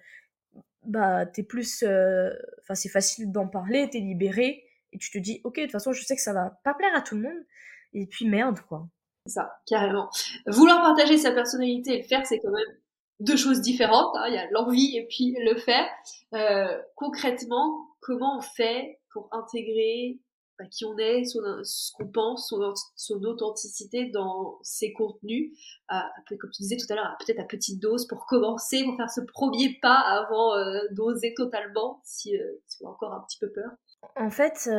bah 0.83 1.25
t'es 1.25 1.43
plus, 1.43 1.83
euh, 1.83 2.29
enfin 2.61 2.75
c'est 2.75 2.89
facile 2.89 3.31
d'en 3.31 3.47
parler, 3.47 3.89
t'es 3.89 3.99
libéré 3.99 4.63
et 4.93 4.97
tu 4.97 5.11
te 5.11 5.17
dis, 5.17 5.41
ok, 5.43 5.57
de 5.57 5.61
toute 5.63 5.71
façon 5.71 5.91
je 5.93 6.03
sais 6.03 6.15
que 6.15 6.21
ça 6.21 6.33
va 6.33 6.59
pas 6.63 6.73
plaire 6.73 6.95
à 6.95 7.01
tout 7.01 7.15
le 7.15 7.23
monde 7.23 7.45
et 7.93 8.05
puis 8.05 8.27
merde 8.27 8.59
quoi. 8.61 8.87
C'est 9.25 9.33
ça, 9.33 9.57
carrément. 9.65 10.09
Vouloir 10.45 10.81
partager 10.81 11.17
sa 11.17 11.31
personnalité 11.31 11.95
et 11.95 12.01
le 12.03 12.07
faire, 12.07 12.25
c'est 12.27 12.39
quand 12.39 12.51
même 12.51 12.77
deux 13.19 13.37
choses 13.37 13.61
différentes. 13.61 14.15
Hein. 14.15 14.25
Il 14.27 14.33
y 14.33 14.37
a 14.37 14.49
l'envie 14.51 14.97
et 14.97 15.07
puis 15.07 15.35
le 15.39 15.55
faire. 15.55 15.87
Euh, 16.33 16.81
concrètement, 16.95 17.87
comment 18.01 18.37
on 18.37 18.41
fait 18.41 18.99
pour 19.11 19.29
intégrer 19.31 20.19
bah, 20.57 20.65
qui 20.71 20.85
on 20.85 20.97
est, 20.97 21.25
ce 21.25 21.91
qu'on 21.97 22.07
pense, 22.07 22.53
son, 22.95 23.23
authenticité 23.23 24.05
dans 24.05 24.57
ses 24.61 24.93
contenus, 24.93 25.51
comme 25.89 26.49
tu 26.49 26.61
disais 26.61 26.77
tout 26.77 26.85
à 26.93 26.95
l'heure, 26.95 27.13
peut-être 27.19 27.39
à 27.39 27.43
petite 27.43 27.81
dose 27.81 28.07
pour 28.07 28.25
commencer, 28.25 28.85
pour 28.85 28.95
faire 28.95 29.09
ce 29.09 29.19
premier 29.19 29.77
pas 29.81 29.99
avant 29.99 30.55
euh, 30.55 30.79
d'oser 30.91 31.33
totalement, 31.35 31.99
si, 32.05 32.37
euh, 32.37 32.61
si, 32.67 32.77
on 32.81 32.87
a 32.87 32.91
encore 32.91 33.13
un 33.13 33.21
petit 33.27 33.37
peu 33.37 33.51
peur. 33.51 33.69
En 34.15 34.29
fait, 34.29 34.69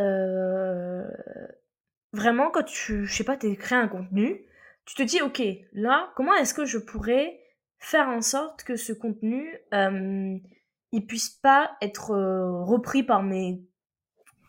vraiment, 2.14 2.50
quand 2.50 2.64
tu, 2.64 3.04
je 3.04 3.14
sais 3.14 3.24
pas, 3.24 3.36
un 3.72 3.88
contenu, 3.88 4.46
tu 4.86 4.94
te 4.94 5.02
dis, 5.02 5.20
ok, 5.20 5.42
là, 5.72 6.10
comment 6.16 6.34
est-ce 6.36 6.54
que 6.54 6.64
je 6.64 6.78
pourrais 6.78 7.38
faire 7.78 8.08
en 8.08 8.20
sorte 8.20 8.64
que 8.64 8.76
ce 8.76 8.92
contenu, 8.92 9.58
il 9.72 11.06
puisse 11.06 11.30
pas 11.30 11.76
être 11.80 12.10
repris 12.64 13.02
par 13.02 13.22
mes 13.22 13.60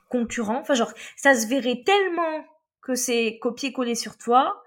concurrent. 0.10 0.60
Enfin, 0.60 0.74
genre, 0.74 0.94
ça 1.16 1.36
se 1.36 1.48
verrait 1.48 1.84
tellement 1.86 2.46
que 2.82 2.96
c'est 2.96 3.38
copier-coller 3.40 3.96
sur 3.96 4.18
toi 4.18 4.64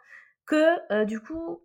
que 0.46 0.92
euh, 0.92 1.04
du 1.04 1.20
coup, 1.20 1.62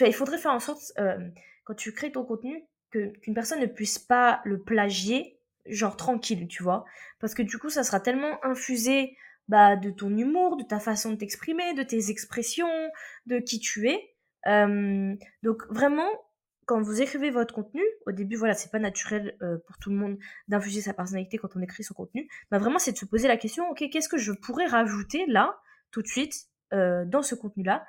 il 0.00 0.14
faudrait 0.14 0.38
faire 0.38 0.52
en 0.52 0.60
sorte, 0.60 0.92
euh, 0.98 1.18
quand 1.64 1.74
tu 1.74 1.92
crées 1.92 2.12
ton 2.12 2.24
contenu, 2.24 2.64
qu'une 2.90 3.34
personne 3.34 3.60
ne 3.60 3.66
puisse 3.66 3.98
pas 3.98 4.40
le 4.44 4.62
plagier, 4.62 5.38
genre 5.66 5.96
tranquille, 5.96 6.48
tu 6.48 6.62
vois. 6.62 6.84
Parce 7.20 7.34
que 7.34 7.42
du 7.42 7.58
coup, 7.58 7.70
ça 7.70 7.84
sera 7.84 8.00
tellement 8.00 8.44
infusé 8.44 9.16
bah, 9.48 9.76
de 9.76 9.90
ton 9.90 10.16
humour, 10.16 10.56
de 10.56 10.64
ta 10.64 10.78
façon 10.78 11.10
de 11.10 11.16
t'exprimer, 11.16 11.74
de 11.74 11.82
tes 11.82 12.10
expressions, 12.10 12.90
de 13.26 13.38
qui 13.38 13.60
tu 13.60 13.88
es. 13.88 14.14
Euh, 14.46 15.14
donc 15.42 15.62
vraiment, 15.70 16.10
quand 16.66 16.80
vous 16.80 17.02
écrivez 17.02 17.30
votre 17.30 17.54
contenu, 17.54 17.82
au 18.06 18.12
début, 18.12 18.36
voilà, 18.36 18.54
c'est 18.54 18.70
pas 18.70 18.78
naturel 18.78 19.36
euh, 19.42 19.58
pour 19.66 19.78
tout 19.78 19.90
le 19.90 19.96
monde 19.96 20.18
d'infuser 20.48 20.80
sa 20.80 20.94
personnalité 20.94 21.38
quand 21.38 21.56
on 21.56 21.60
écrit 21.60 21.82
son 21.82 21.94
contenu. 21.94 22.28
Bah 22.50 22.58
vraiment, 22.58 22.78
c'est 22.78 22.92
de 22.92 22.96
se 22.96 23.04
poser 23.04 23.28
la 23.28 23.36
question, 23.36 23.68
ok, 23.70 23.84
qu'est-ce 23.90 24.08
que 24.08 24.18
je 24.18 24.32
pourrais 24.32 24.66
rajouter 24.66 25.26
là, 25.26 25.58
tout 25.90 26.02
de 26.02 26.06
suite, 26.06 26.34
euh, 26.72 27.04
dans 27.04 27.22
ce 27.22 27.34
contenu-là, 27.34 27.84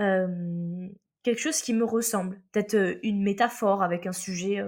euh, 0.00 0.88
quelque 1.22 1.40
chose 1.40 1.60
qui 1.60 1.72
me 1.72 1.84
ressemble, 1.84 2.40
peut-être 2.52 2.98
une 3.02 3.22
métaphore 3.22 3.82
avec 3.82 4.06
un 4.06 4.12
sujet, 4.12 4.62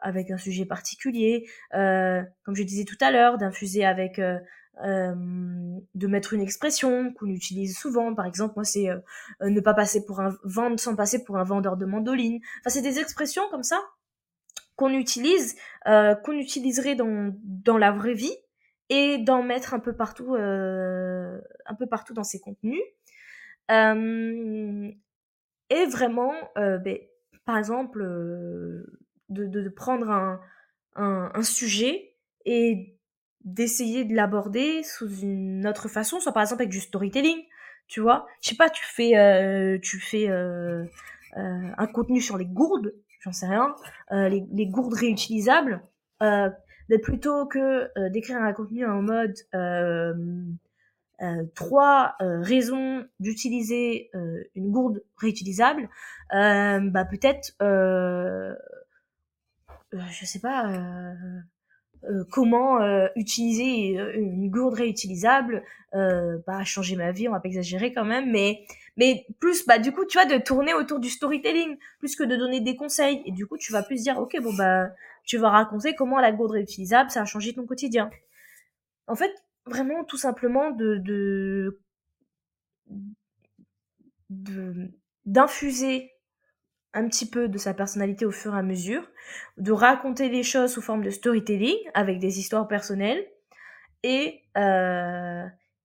avec 0.00 0.30
un 0.30 0.38
sujet 0.38 0.64
particulier, 0.64 1.46
comme 1.72 2.54
je 2.54 2.62
disais 2.62 2.84
tout 2.84 2.96
à 3.02 3.10
l'heure, 3.10 3.36
d'infuser 3.36 3.84
avec 3.84 4.18
euh, 4.82 5.14
de 5.94 6.06
mettre 6.08 6.32
une 6.32 6.40
expression 6.40 7.12
qu'on 7.12 7.28
utilise 7.28 7.78
souvent. 7.78 8.12
Par 8.14 8.26
exemple, 8.26 8.54
moi, 8.56 8.64
c'est 8.64 8.90
euh, 8.90 8.98
ne 9.40 9.60
pas 9.60 9.72
passer 9.72 10.04
pour 10.04 10.18
un 10.20 10.36
vendre 10.42 10.80
sans 10.80 10.96
passer 10.96 11.22
pour 11.22 11.38
un 11.38 11.44
vendeur 11.44 11.76
de 11.76 11.86
mandoline. 11.86 12.40
Enfin, 12.60 12.70
c'est 12.70 12.82
des 12.82 12.98
expressions 12.98 13.44
comme 13.50 13.62
ça 13.62 13.80
qu'on 14.74 14.90
utilise, 14.90 15.54
euh, 15.86 16.16
qu'on 16.16 16.32
utiliserait 16.32 16.96
dans, 16.96 17.32
dans 17.44 17.78
la 17.78 17.92
vraie 17.92 18.14
vie 18.14 18.34
et 18.88 19.18
d'en 19.18 19.44
mettre 19.44 19.74
un 19.74 19.78
peu 19.78 19.94
partout, 19.94 20.34
un 20.34 21.74
peu 21.78 21.86
partout 21.86 22.12
dans 22.12 22.24
ses 22.24 22.40
contenus. 22.40 22.82
et 23.70 24.96
vraiment, 25.86 26.34
ben, 26.56 26.98
par 27.44 27.58
exemple, 27.58 28.02
de, 29.28 29.68
prendre 29.68 30.10
un, 30.10 30.40
un 30.96 31.42
sujet 31.42 32.14
et 32.44 32.93
d'essayer 33.44 34.04
de 34.04 34.14
l'aborder 34.14 34.82
sous 34.82 35.08
une 35.20 35.66
autre 35.66 35.88
façon, 35.88 36.18
soit 36.20 36.32
par 36.32 36.42
exemple 36.42 36.62
avec 36.62 36.72
du 36.72 36.80
storytelling, 36.80 37.42
tu 37.86 38.00
vois. 38.00 38.26
Je 38.40 38.50
sais 38.50 38.56
pas, 38.56 38.70
tu 38.70 38.84
fais, 38.84 39.16
euh, 39.16 39.78
tu 39.80 40.00
fais 40.00 40.28
euh, 40.30 40.84
euh, 41.36 41.68
un 41.76 41.86
contenu 41.86 42.20
sur 42.20 42.38
les 42.38 42.46
gourdes, 42.46 42.94
j'en 43.20 43.32
sais 43.32 43.46
rien, 43.46 43.74
les, 44.10 44.44
les, 44.52 44.66
gourdes 44.66 44.94
réutilisables, 44.94 45.82
plutôt 47.02 47.46
que 47.46 48.08
d'écrire 48.08 48.38
un 48.38 48.52
contenu 48.52 48.86
en 48.86 49.02
mode 49.02 49.34
trois 51.54 52.16
raisons 52.20 53.06
d'utiliser 53.20 54.10
une 54.54 54.70
gourde 54.70 55.02
réutilisable, 55.16 55.88
bah 56.30 57.04
peut-être, 57.10 57.54
je 59.92 60.24
sais 60.24 60.40
pas 60.40 60.68
euh, 62.08 62.24
comment 62.30 62.80
euh, 62.80 63.08
utiliser 63.16 63.98
euh, 63.98 64.12
une 64.16 64.50
gourde 64.50 64.74
réutilisable 64.74 65.64
euh, 65.94 66.38
bah 66.46 66.64
changer 66.64 66.96
ma 66.96 67.12
vie 67.12 67.28
on 67.28 67.32
va 67.32 67.40
pas 67.40 67.48
exagérer 67.48 67.92
quand 67.92 68.04
même 68.04 68.30
mais 68.30 68.64
mais 68.96 69.26
plus 69.40 69.66
bah 69.66 69.78
du 69.78 69.92
coup 69.92 70.04
tu 70.04 70.18
vois 70.18 70.26
de 70.26 70.42
tourner 70.42 70.74
autour 70.74 70.98
du 71.00 71.08
storytelling 71.08 71.76
plus 71.98 72.16
que 72.16 72.24
de 72.24 72.36
donner 72.36 72.60
des 72.60 72.76
conseils. 72.76 73.22
Et 73.26 73.32
du 73.32 73.46
coup 73.46 73.56
tu 73.58 73.72
vas 73.72 73.82
plus 73.82 74.02
dire 74.02 74.18
ok 74.18 74.36
bon 74.42 74.52
bah 74.54 74.88
tu 75.24 75.38
vas 75.38 75.50
raconter 75.50 75.94
comment 75.94 76.20
la 76.20 76.32
gourde 76.32 76.52
réutilisable 76.52 77.10
ça 77.10 77.22
a 77.22 77.24
changé 77.24 77.54
ton 77.54 77.66
quotidien. 77.66 78.10
En 79.06 79.14
fait 79.16 79.32
vraiment 79.66 80.04
tout 80.04 80.18
simplement 80.18 80.70
de 80.70 80.98
de 80.98 81.80
d'infuser 85.24 86.13
un 86.94 87.08
petit 87.08 87.28
peu 87.28 87.48
de 87.48 87.58
sa 87.58 87.74
personnalité 87.74 88.24
au 88.26 88.30
fur 88.30 88.54
et 88.54 88.58
à 88.58 88.62
mesure, 88.62 89.08
de 89.58 89.72
raconter 89.72 90.28
les 90.28 90.42
choses 90.42 90.72
sous 90.72 90.82
forme 90.82 91.02
de 91.04 91.10
storytelling 91.10 91.76
avec 91.94 92.18
des 92.18 92.38
histoires 92.38 92.68
personnelles 92.68 93.26
et 94.02 94.42
euh, 94.56 95.44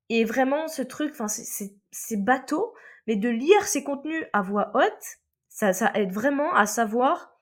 et 0.09 0.25
vraiment 0.25 0.67
ce 0.67 0.81
truc, 0.81 1.11
enfin 1.11 1.27
c'est 1.27 2.23
bateau, 2.23 2.73
mais 3.07 3.15
de 3.15 3.29
lire 3.29 3.63
ces 3.63 3.83
contenus 3.83 4.25
à 4.33 4.41
voix 4.41 4.71
haute, 4.73 5.17
ça 5.49 5.73
ça 5.73 5.91
aide 5.95 6.11
vraiment 6.11 6.53
à 6.53 6.65
savoir 6.65 7.39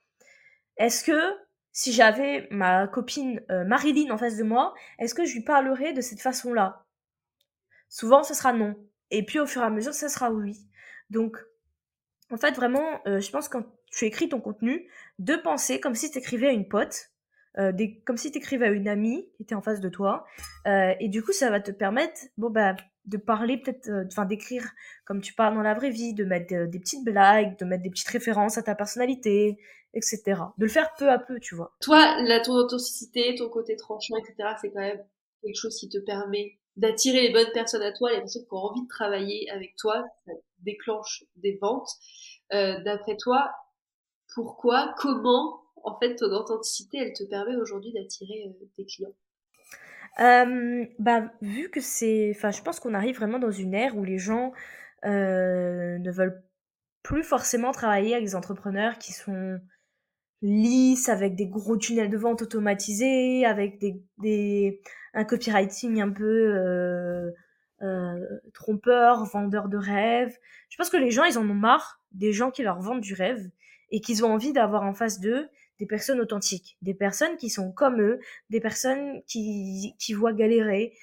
est-ce 0.78 1.04
que 1.04 1.38
si 1.72 1.94
j'avais 1.94 2.48
ma 2.50 2.88
copine 2.88 3.42
euh, 3.52 3.64
Marilyn 3.66 4.12
en 4.12 4.18
face 4.18 4.38
de 4.38 4.44
moi, 4.44 4.74
est-ce 5.00 5.14
que 5.14 5.26
je 5.26 5.34
lui 5.34 5.44
parlerais 5.44 5.94
de 5.94 6.02
cette 6.02 6.22
façon-là? 6.22 6.86
Souvent, 7.90 8.24
ce 8.24 8.34
sera 8.34 8.52
non. 8.52 8.76
Et 9.12 9.24
puis, 9.24 9.40
au 9.40 9.46
fur 9.46 9.62
et 9.62 9.66
à 9.66 9.70
mesure, 9.70 9.94
ce 9.94 10.08
sera 10.08 10.32
oui. 10.32 10.58
Donc, 11.12 11.38
en 12.32 12.38
fait, 12.38 12.52
vraiment, 12.52 13.02
euh, 13.08 13.20
je 13.20 13.32
pense 13.32 13.48
quand 13.50 13.64
tu 13.92 14.06
écris 14.06 14.30
ton 14.30 14.42
contenu, 14.42 14.90
de 15.20 15.36
penser 15.36 15.80
comme 15.80 15.96
si 15.96 16.12
tu 16.12 16.18
écrivais 16.18 16.48
à 16.48 16.52
une 16.52 16.68
pote, 16.68 17.10
euh, 17.58 17.72
des, 17.72 18.00
comme 18.02 18.18
si 18.18 18.32
tu 18.32 18.38
écrivais 18.38 18.68
à 18.68 18.70
une 18.70 18.88
amie 18.88 19.30
qui 19.36 19.44
était 19.44 19.56
en 19.56 19.62
face 19.62 19.80
de 19.80 19.90
toi. 19.90 20.26
Euh, 20.68 20.94
et 21.00 21.10
du 21.10 21.24
coup, 21.24 21.32
ça 21.32 21.50
va 21.50 21.60
te 21.60 21.72
permettre 21.72 22.20
bon, 22.38 22.50
bah, 22.50 22.76
de 23.06 23.18
parler, 23.18 23.58
peut-être, 23.58 23.90
enfin, 24.08 24.26
d'écrire 24.26 24.64
comme 25.06 25.22
tu 25.22 25.34
parles 25.34 25.56
dans 25.56 25.62
la 25.62 25.74
vraie 25.74 25.90
vie, 25.90 26.14
de 26.14 26.26
mettre 26.26 26.66
des 26.66 26.80
petites 26.80 27.06
blagues, 27.06 27.58
de 27.58 27.66
mettre 27.66 27.84
des 27.84 27.90
petites 27.90 28.10
références 28.10 28.58
à 28.58 28.64
ta 28.64 28.76
personnalité, 28.76 29.58
etc. 29.94 30.22
De 30.58 30.66
le 30.66 30.68
faire 30.68 30.94
peu 30.98 31.10
à 31.10 31.18
peu, 31.18 31.40
tu 31.40 31.56
vois. 31.56 31.76
Toi, 31.82 32.22
la, 32.24 32.42
ton 32.42 32.54
authenticité, 32.54 33.36
ton 33.36 33.50
côté 33.50 33.78
tranchant, 33.78 34.16
etc., 34.18 34.50
c'est 34.62 34.72
quand 34.72 34.82
même 34.82 35.02
quelque 35.42 35.56
chose 35.56 35.78
qui 35.80 35.88
te 35.88 36.00
permet 36.00 36.58
d'attirer 36.76 37.22
les 37.22 37.34
bonnes 37.34 37.52
personnes 37.54 37.82
à 37.82 37.92
toi, 37.92 38.12
les 38.12 38.20
personnes 38.20 38.44
qui 38.44 38.54
ont 38.54 38.58
envie 38.58 38.84
de 38.84 38.88
travailler 38.88 39.50
avec 39.50 39.76
toi, 39.78 40.06
déclenche 40.60 41.24
des 41.36 41.58
ventes. 41.62 41.90
Euh, 42.54 42.82
D'après 42.84 43.18
toi, 43.18 43.52
pourquoi, 44.34 44.94
comment, 44.98 45.62
en 45.84 45.98
fait, 46.00 46.16
ton 46.16 46.32
authenticité, 46.32 46.98
elle 47.00 47.14
te 47.14 47.24
permet 47.24 47.56
aujourd'hui 47.56 47.94
d'attirer 47.94 48.46
euh, 48.48 48.66
tes 48.76 48.86
clients? 48.86 49.16
Bah, 51.00 51.32
vu 51.42 51.70
que 51.70 51.82
c'est, 51.82 52.34
enfin, 52.36 52.52
je 52.52 52.62
pense 52.62 52.80
qu'on 52.80 52.94
arrive 52.94 53.18
vraiment 53.18 53.40
dans 53.40 53.52
une 53.52 53.74
ère 53.74 53.96
où 53.98 54.04
les 54.04 54.18
gens 54.18 54.52
euh, 55.06 55.98
ne 56.00 56.12
veulent 56.12 56.44
plus 57.04 57.24
forcément 57.24 57.72
travailler 57.72 58.14
avec 58.14 58.26
des 58.26 58.36
entrepreneurs 58.36 58.98
qui 58.98 59.14
sont 59.14 59.60
lisses, 60.42 61.10
avec 61.10 61.36
des 61.36 61.48
gros 61.48 61.78
tunnels 61.78 62.10
de 62.10 62.18
vente 62.18 62.42
automatisés, 62.42 63.46
avec 63.46 63.80
des, 63.80 64.04
des 64.18 64.82
un 65.14 65.24
copywriting 65.24 66.02
un 66.02 66.12
peu 66.12 67.34
euh, 67.82 68.40
trompeur, 68.54 69.26
vendeur 69.26 69.70
de 69.70 69.78
rêves. 69.78 70.38
Je 70.70 70.78
pense 70.78 70.90
que 70.90 70.98
les 70.98 71.12
gens, 71.12 71.24
ils 71.24 71.38
en 71.38 71.50
ont 71.50 71.54
marre 71.54 72.02
des 72.12 72.34
gens 72.34 72.52
qui 72.52 72.64
leur 72.64 72.80
vendent 72.80 73.02
du 73.02 73.14
rêve 73.14 73.50
et 73.92 74.02
qu'ils 74.02 74.26
ont 74.26 74.34
envie 74.34 74.54
d'avoir 74.54 74.84
en 74.84 74.94
face 74.94 75.20
d'eux 75.20 75.48
des 75.80 75.86
personnes 75.86 76.20
authentiques, 76.20 76.78
des 76.82 76.96
personnes 76.96 77.38
qui 77.38 77.50
sont 77.50 77.72
comme 77.72 78.02
eux, 78.02 78.20
des 78.50 78.60
personnes 78.60 79.22
qui, 79.28 79.94
qui 80.00 80.14
voient 80.14 80.34
galérer, 80.34 80.94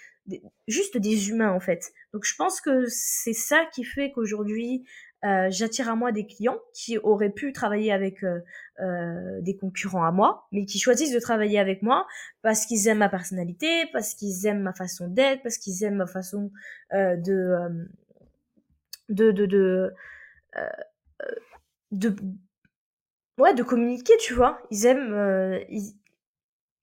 juste 0.66 0.96
des 0.96 1.28
humains 1.28 1.52
en 1.52 1.60
fait. 1.60 1.92
Donc 2.12 2.24
je 2.24 2.34
pense 2.34 2.60
que 2.60 2.86
c'est 2.88 3.34
ça 3.34 3.64
qui 3.72 3.84
fait 3.84 4.10
qu'aujourd'hui 4.10 4.84
euh, 5.24 5.48
j'attire 5.50 5.88
à 5.88 5.96
moi 5.96 6.12
des 6.12 6.26
clients 6.26 6.58
qui 6.74 6.98
auraient 6.98 7.30
pu 7.30 7.52
travailler 7.52 7.92
avec 7.92 8.22
euh, 8.22 8.40
euh, 8.80 9.40
des 9.40 9.56
concurrents 9.56 10.04
à 10.04 10.10
moi, 10.10 10.46
mais 10.52 10.66
qui 10.66 10.78
choisissent 10.78 11.14
de 11.14 11.20
travailler 11.20 11.58
avec 11.58 11.82
moi 11.82 12.06
parce 12.42 12.66
qu'ils 12.66 12.88
aiment 12.88 12.98
ma 12.98 13.08
personnalité, 13.08 13.86
parce 13.92 14.14
qu'ils 14.14 14.46
aiment 14.46 14.62
ma 14.62 14.74
façon 14.74 15.08
d'être, 15.08 15.42
parce 15.42 15.56
qu'ils 15.56 15.82
aiment 15.84 15.96
ma 15.96 16.06
façon 16.06 16.50
de, 16.92 17.56
de 19.08 19.32
de 19.32 19.92
de, 21.92 22.16
ouais 23.38 23.54
de 23.54 23.62
communiquer, 23.62 24.16
tu 24.18 24.34
vois. 24.34 24.60
Ils 24.70 24.86
aiment 24.86 25.64
ils, 25.70 25.94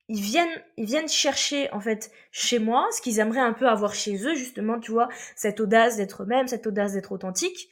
ils 0.08 0.20
viennent, 0.20 0.62
ils 0.76 0.84
viennent 0.84 1.08
chercher 1.08 1.72
en 1.72 1.80
fait 1.80 2.10
chez 2.32 2.58
moi 2.58 2.86
ce 2.92 3.00
qu'ils 3.00 3.18
aimeraient 3.18 3.40
un 3.40 3.52
peu 3.52 3.68
avoir 3.68 3.94
chez 3.94 4.16
eux, 4.26 4.34
justement, 4.34 4.78
tu 4.78 4.92
vois, 4.92 5.08
cette 5.36 5.60
audace 5.60 5.96
d'être 5.96 6.24
eux-mêmes, 6.24 6.48
cette 6.48 6.66
audace 6.66 6.92
d'être 6.92 7.12
authentique. 7.12 7.70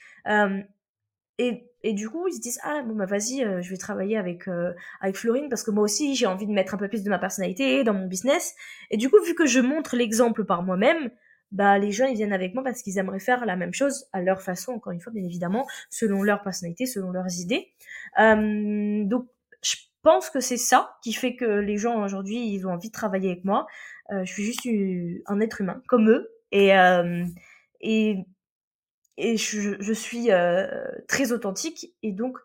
Et, 1.41 1.71
et, 1.83 1.95
du 1.95 2.11
coup, 2.11 2.29
ils 2.29 2.35
se 2.35 2.41
disent 2.41 2.61
ah 2.65 2.83
bon 2.83 2.95
bah 2.95 3.07
vas-y, 3.07 3.43
euh, 3.43 3.63
je 3.63 3.71
vais 3.71 3.79
travailler 3.79 4.19
avec 4.19 4.47
euh, 4.47 4.75
avec 5.01 5.17
Florine 5.17 5.49
parce 5.49 5.63
que 5.63 5.71
moi 5.71 5.83
aussi 5.83 6.15
j'ai 6.15 6.27
envie 6.27 6.47
de 6.47 6.53
mettre 6.53 6.75
un 6.75 6.77
peu 6.77 6.87
plus 6.87 7.03
de 7.03 7.09
ma 7.09 7.19
personnalité 7.19 7.83
dans 7.83 7.95
mon 7.95 8.07
business. 8.07 8.55
Et 8.91 8.99
du 8.99 9.09
coup, 9.09 9.17
vu 9.25 9.35
que 9.35 9.47
je 9.47 9.59
montre 9.61 9.97
l'exemple 9.97 10.45
par 10.45 10.63
moi-même, 10.63 11.11
bah 11.51 11.79
les 11.79 11.93
gens 11.93 12.05
ils 12.05 12.15
viennent 12.15 12.35
avec 12.35 12.53
moi 12.53 12.63
parce 12.63 12.83
qu'ils 12.83 12.99
aimeraient 12.99 13.21
faire 13.21 13.47
la 13.47 13.57
même 13.57 13.73
chose 13.73 14.05
à 14.13 14.21
leur 14.21 14.43
façon, 14.43 14.73
encore 14.73 14.93
une 14.93 15.01
fois 15.01 15.15
bien 15.15 15.25
évidemment, 15.25 15.67
selon 15.89 16.23
leur 16.23 16.43
personnalité, 16.43 16.85
selon 16.85 17.11
leurs 17.11 17.41
idées. 17.41 17.73
Euh, 18.21 19.03
donc 19.07 19.27
je 19.63 19.77
pense 20.03 20.29
que 20.29 20.41
c'est 20.41 20.59
ça 20.59 20.99
qui 21.03 21.15
fait 21.15 21.37
que 21.37 21.47
les 21.47 21.79
gens 21.79 22.05
aujourd'hui 22.05 22.53
ils 22.53 22.67
ont 22.67 22.73
envie 22.73 22.89
de 22.89 22.95
travailler 22.95 23.31
avec 23.31 23.47
moi. 23.47 23.67
Euh, 24.13 24.27
je 24.27 24.33
suis 24.33 24.45
juste 24.45 24.69
un 25.27 25.41
être 25.41 25.63
humain 25.63 25.81
comme 25.89 26.11
eux 26.11 26.31
et 26.53 26.73
et 27.81 28.27
et 29.21 29.37
je, 29.37 29.77
je 29.81 29.93
suis 29.93 30.31
euh, 30.33 30.67
très 31.09 31.33
authentique 31.33 31.95
et 32.03 32.13
donc 32.13 32.39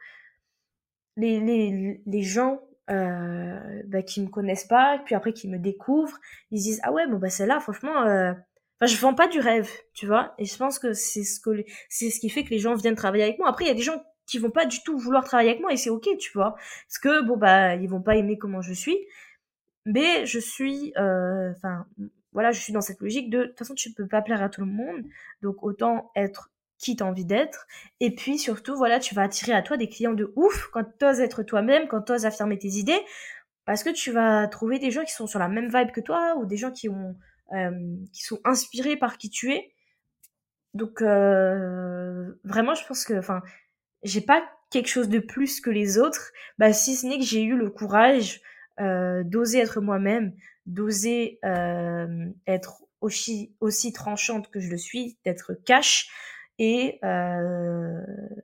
les 1.18 1.40
les 1.40 2.02
les 2.06 2.24
gens 2.24 2.62
euh, 2.90 3.82
bah, 3.86 4.02
qui 4.04 4.22
me 4.22 4.28
connaissent 4.28 4.66
pas 4.66 5.00
puis 5.06 5.16
après 5.16 5.34
qui 5.34 5.48
me 5.48 5.58
découvrent 5.58 6.20
ils 6.52 6.62
disent 6.62 6.80
ah 6.84 6.92
ouais 6.92 7.08
bon 7.08 7.18
bah 7.18 7.30
c'est 7.30 7.48
là 7.48 7.60
franchement 7.60 8.04
euh, 8.04 8.34
je 8.82 8.98
vends 8.98 9.14
pas 9.14 9.28
du 9.28 9.40
rêve, 9.40 9.70
tu 9.94 10.06
vois. 10.06 10.34
Et 10.38 10.46
je 10.46 10.58
pense 10.58 10.80
que 10.80 10.94
c'est 10.94 11.24
ce 11.24 11.40
que 11.40 11.64
c'est 11.90 12.10
ce 12.10 12.20
qui 12.20 12.30
fait 12.30 12.44
que 12.44 12.50
les 12.50 12.60
gens 12.60 12.76
viennent 12.76 12.96
travailler 12.96 13.24
avec 13.24 13.40
moi. 13.40 13.50
Après, 13.50 13.66
il 13.66 13.68
y 13.68 13.72
a 13.72 13.76
des 13.76 13.82
gens 13.82 14.04
qui 14.28 14.40
vont 14.40 14.50
pas 14.52 14.66
du 14.66 14.82
tout 14.84 14.98
vouloir 14.98 15.24
travailler 15.24 15.52
avec 15.52 15.62
moi 15.62 15.72
et 15.74 15.78
c'est 15.78 15.90
ok, 15.90 16.08
tu 16.20 16.32
vois. 16.34 16.56
Parce 16.88 17.00
que 17.00 17.22
bon 17.24 17.38
bah 17.38 17.76
ils 17.76 17.90
vont 17.90 18.02
pas 18.02 18.16
aimer 18.16 18.38
comment 18.38 18.62
je 18.62 18.74
suis, 18.74 18.98
mais 19.86 20.26
je 20.26 20.40
suis, 20.40 20.94
euh, 20.98 21.52
enfin 21.52 21.86
voilà, 22.34 22.52
je 22.52 22.60
suis 22.60 22.74
dans 22.74 22.82
cette 22.82 23.00
logique 23.02 23.30
de, 23.30 23.40
de 23.40 23.46
toute 23.46 23.60
façon 23.60 23.76
tu 23.76 23.94
peux 23.94 24.08
pas 24.08 24.22
plaire 24.22 24.42
à 24.44 24.50
tout 24.50 24.62
le 24.62 24.68
monde, 24.68 25.04
donc 25.42 25.64
autant 25.64 26.12
être 26.16 26.52
qui 26.78 26.96
t'as 26.96 27.06
envie 27.06 27.26
d'être. 27.26 27.68
Et 28.00 28.14
puis 28.14 28.38
surtout 28.38 28.76
voilà, 28.76 29.00
tu 29.00 29.16
vas 29.16 29.24
attirer 29.24 29.54
à 29.54 29.62
toi 29.62 29.78
des 29.78 29.90
clients 29.90 30.14
de 30.14 30.32
ouf 30.36 30.70
quand 30.72 30.86
t'oses 30.98 31.20
être 31.20 31.44
toi-même, 31.44 31.88
quand 31.88 32.02
t'oses 32.02 32.26
affirmer 32.26 32.58
tes 32.58 32.70
idées, 32.70 33.02
parce 33.66 33.84
que 33.84 33.90
tu 33.90 34.12
vas 34.12 34.48
trouver 34.48 34.80
des 34.80 34.92
gens 34.92 35.04
qui 35.04 35.14
sont 35.14 35.28
sur 35.28 35.40
la 35.40 35.48
même 35.48 35.70
vibe 35.70 35.92
que 35.92 36.02
toi 36.02 36.36
ou 36.38 36.46
des 36.46 36.58
gens 36.58 36.72
qui 36.72 36.90
ont 36.90 37.16
euh, 37.54 37.96
qui 38.12 38.24
sont 38.24 38.40
inspirés 38.44 38.98
par 38.98 39.20
qui 39.20 39.30
tu 39.30 39.54
es. 39.54 39.72
Donc 40.74 41.02
euh, 41.02 42.34
vraiment, 42.44 42.74
je 42.74 42.86
pense 42.88 43.06
que, 43.06 43.14
enfin, 43.14 43.44
j'ai 44.02 44.22
pas 44.22 44.44
quelque 44.72 44.88
chose 44.88 45.10
de 45.10 45.20
plus 45.20 45.62
que 45.62 45.70
les 45.70 46.00
autres, 46.00 46.32
bah, 46.58 46.74
si 46.74 46.96
ce 46.96 47.06
n'est 47.06 47.20
que 47.20 47.24
j'ai 47.24 47.44
eu 47.44 47.56
le 47.56 47.70
courage 47.70 48.42
euh, 48.80 49.24
d'oser 49.24 49.60
être 49.60 49.80
moi-même, 49.80 50.34
d'oser 50.66 51.40
être 52.48 52.82
aussi, 53.00 53.54
aussi 53.60 53.94
tranchante 53.94 54.50
que 54.50 54.60
je 54.60 54.72
le 54.72 54.78
suis, 54.78 55.20
d'être 55.24 55.54
cash 55.54 56.10
et 56.60 57.00
euh, 57.04 58.02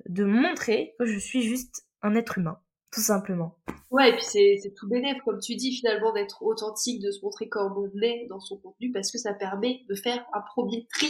de 0.10 0.24
montrer 0.24 0.96
que 1.00 1.06
je 1.06 1.18
suis 1.18 1.42
juste 1.42 1.86
un 2.02 2.16
être 2.16 2.38
humain 2.38 2.60
tout 2.92 3.02
simplement. 3.02 3.58
Ouais, 3.90 4.10
et 4.10 4.14
puis 4.14 4.24
c'est 4.24 4.74
tout 4.76 4.88
bénéf, 4.88 5.18
comme 5.26 5.40
tu 5.40 5.56
dis, 5.56 5.74
finalement, 5.74 6.14
d'être 6.14 6.44
authentique, 6.44 7.02
de 7.02 7.12
se 7.12 7.24
montrer 7.24 7.50
comme 7.50 7.74
on 7.78 8.02
est 8.02 8.28
dans 8.30 8.40
son 8.40 8.58
contenu, 8.58 8.92
parce 8.92 9.12
que 9.12 9.18
ça 9.18 9.34
permet 9.34 9.82
de 9.90 9.96
faire 9.96 10.26
un 10.34 10.42
premier 10.42 10.88
tri 10.94 11.10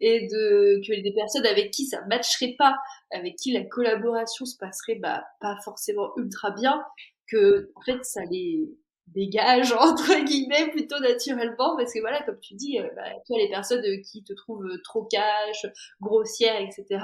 et 0.00 0.26
de 0.26 0.80
que 0.86 0.92
les 0.92 1.12
personnes 1.14 1.46
avec 1.46 1.70
qui 1.70 1.86
ça 1.86 2.04
matcherait 2.06 2.54
pas, 2.58 2.76
avec 3.12 3.36
qui 3.36 3.52
la 3.52 3.64
collaboration 3.64 4.46
se 4.46 4.56
passerait 4.56 4.96
bah, 4.96 5.24
pas 5.40 5.56
forcément 5.64 6.10
ultra 6.16 6.50
bien, 6.50 6.82
que 7.30 7.70
en 7.74 7.82
fait 7.82 8.02
ça 8.04 8.22
les 8.30 8.68
dégage 9.14 9.72
entre 9.78 10.24
guillemets 10.24 10.70
plutôt 10.70 10.98
naturellement 11.00 11.76
parce 11.76 11.92
que 11.92 12.00
voilà 12.00 12.22
comme 12.22 12.38
tu 12.40 12.54
dis 12.54 12.78
euh, 12.78 12.88
bah, 12.94 13.10
toi 13.26 13.38
les 13.38 13.48
personnes 13.48 13.82
qui 14.02 14.22
te 14.22 14.32
trouvent 14.32 14.68
trop 14.84 15.04
cash 15.04 15.66
grossière 16.00 16.60
etc 16.60 17.00